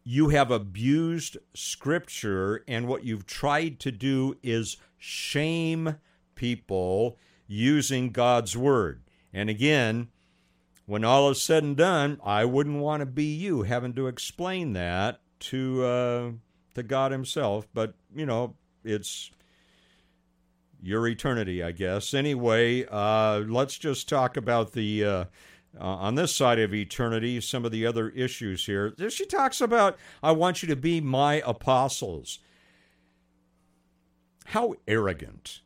[0.05, 5.97] You have abused scripture, and what you've tried to do is shame
[6.37, 7.19] people
[7.49, 9.03] using God's word.
[9.33, 10.09] And again,
[10.87, 14.73] when all is said and done, I wouldn't want to be you having to explain
[14.75, 16.31] that to uh,
[16.75, 17.67] to God Himself.
[17.75, 19.31] But you know, it's
[20.81, 22.15] your eternity, I guess.
[22.15, 25.05] Anyway, uh, let's just talk about the.
[25.05, 25.25] Uh,
[25.79, 28.95] uh, on this side of eternity, some of the other issues here.
[29.11, 32.39] She talks about, I want you to be my apostles.
[34.47, 35.61] How arrogant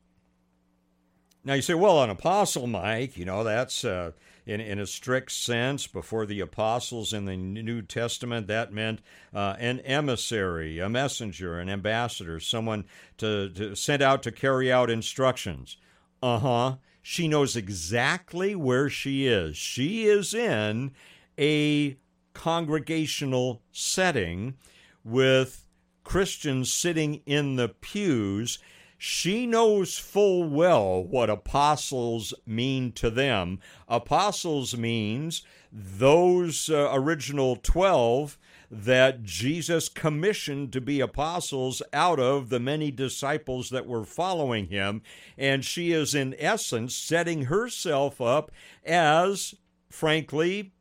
[1.45, 4.13] now you say, well, an apostle, Mike, you know, that's uh,
[4.47, 5.87] in, in a strict sense.
[5.87, 9.01] Before the apostles in the New Testament, that meant
[9.35, 12.85] uh, an emissary, a messenger, an ambassador, someone
[13.19, 15.77] to, to sent out to carry out instructions.
[16.23, 16.77] Uh huh.
[17.03, 19.57] She knows exactly where she is.
[19.57, 20.93] She is in
[21.39, 21.97] a
[22.35, 24.55] congregational setting
[25.03, 25.67] with
[26.05, 28.59] Christians sitting in the pews
[29.03, 33.59] she knows full well what apostles mean to them.
[33.89, 35.41] Apostles means
[35.73, 38.37] those uh, original 12
[38.71, 45.01] that Jesus commissioned to be apostles out of the many disciples that were following him.
[45.39, 48.53] And she is, in essence, setting herself up
[48.85, 49.55] as,
[49.89, 50.75] frankly,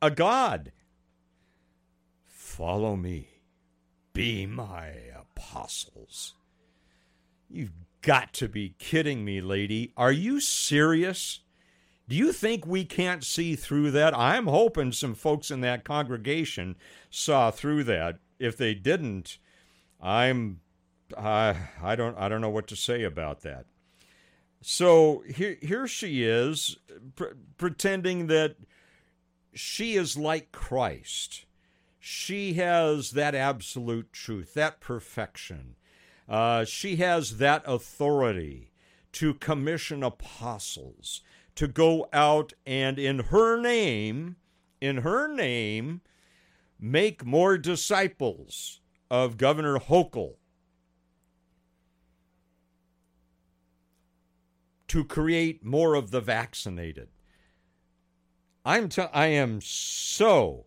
[0.00, 0.70] a God.
[2.24, 3.40] Follow me,
[4.12, 6.34] be my apostles.
[7.50, 7.72] You've
[8.02, 9.92] got to be kidding me, lady.
[9.96, 11.40] Are you serious?
[12.08, 14.16] Do you think we can't see through that?
[14.16, 16.76] I'm hoping some folks in that congregation
[17.10, 18.18] saw through that.
[18.38, 19.38] If they didn't,
[20.00, 20.60] I'm
[21.16, 23.66] I I don't I don't know what to say about that.
[24.62, 26.76] So here here she is
[27.16, 28.56] pr- pretending that
[29.54, 31.44] she is like Christ.
[31.98, 35.76] She has that absolute truth, that perfection.
[36.30, 38.70] Uh, she has that authority
[39.10, 41.22] to commission apostles
[41.56, 44.36] to go out and in her name,
[44.80, 46.00] in her name,
[46.78, 50.36] make more disciples of Governor Hochul.
[54.86, 57.08] To create more of the vaccinated.
[58.64, 60.66] I'm t- I am so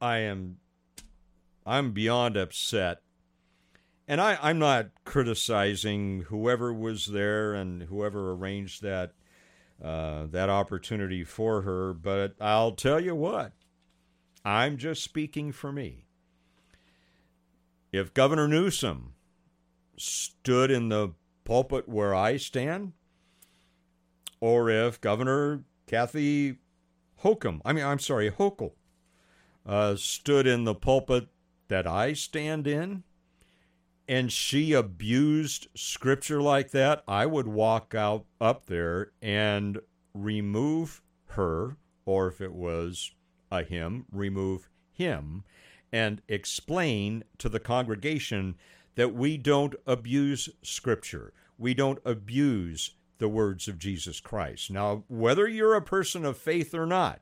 [0.00, 0.58] I am
[1.66, 3.02] I'm beyond upset
[4.08, 9.12] and I, I'm not criticizing whoever was there and whoever arranged that
[9.84, 13.52] uh, that opportunity for her, but I'll tell you what,
[14.44, 16.06] I'm just speaking for me.
[17.92, 19.14] If Governor Newsom
[19.96, 21.12] stood in the
[21.44, 22.92] pulpit where I stand,
[24.40, 26.56] or if Governor Kathy
[27.18, 28.72] Hokum, I mean, I'm sorry, Hochul,
[29.64, 31.28] uh, stood in the pulpit
[31.68, 33.04] that I stand in,
[34.08, 39.78] and she abused scripture like that, I would walk out up there and
[40.14, 43.12] remove her, or if it was
[43.50, 45.44] a him, remove him,
[45.92, 48.56] and explain to the congregation
[48.94, 51.32] that we don't abuse scripture.
[51.58, 54.70] We don't abuse the words of Jesus Christ.
[54.70, 57.20] Now, whether you're a person of faith or not,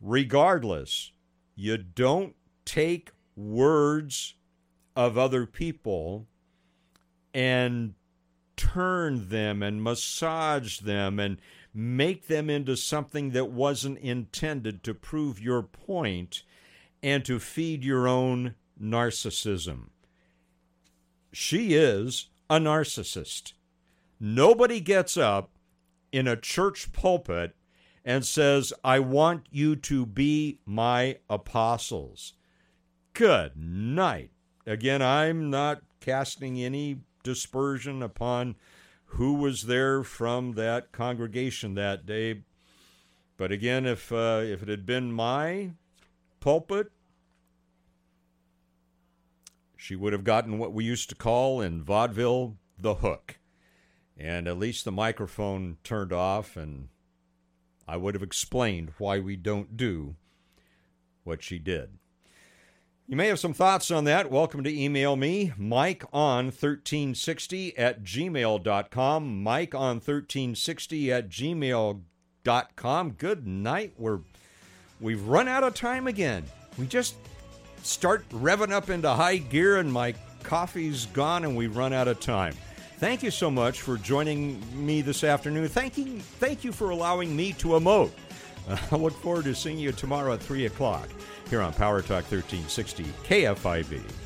[0.00, 1.12] regardless,
[1.54, 2.34] you don't
[2.64, 4.34] take words
[4.96, 6.26] of other people
[7.34, 7.94] and
[8.56, 11.38] turn them and massage them and
[11.74, 16.42] make them into something that wasn't intended to prove your point
[17.02, 19.90] and to feed your own narcissism.
[21.32, 23.52] She is a narcissist.
[24.18, 25.50] Nobody gets up
[26.10, 27.54] in a church pulpit
[28.02, 32.32] and says, I want you to be my apostles.
[33.12, 34.30] Good night.
[34.66, 38.56] Again, I'm not casting any dispersion upon
[39.10, 42.42] who was there from that congregation that day.
[43.36, 45.70] But again, if uh, if it had been my
[46.40, 46.90] pulpit,
[49.76, 53.38] she would have gotten what we used to call in vaudeville the hook,
[54.16, 56.88] and at least the microphone turned off, and
[57.86, 60.16] I would have explained why we don't do
[61.22, 61.98] what she did.
[63.08, 64.32] You may have some thoughts on that.
[64.32, 69.42] Welcome to email me, Mike on 1360 at gmail.com.
[69.44, 73.10] Mike on 1360 at gmail.com.
[73.12, 73.92] Good night.
[73.96, 74.18] We're,
[75.00, 76.42] we've run out of time again.
[76.78, 77.14] We just
[77.84, 82.18] start revving up into high gear, and my coffee's gone, and we run out of
[82.18, 82.56] time.
[82.98, 85.68] Thank you so much for joining me this afternoon.
[85.68, 88.10] Thank you, thank you for allowing me to emote.
[88.90, 91.08] I look forward to seeing you tomorrow at 3 o'clock
[91.48, 94.25] here on Power Talk 1360 KFIV.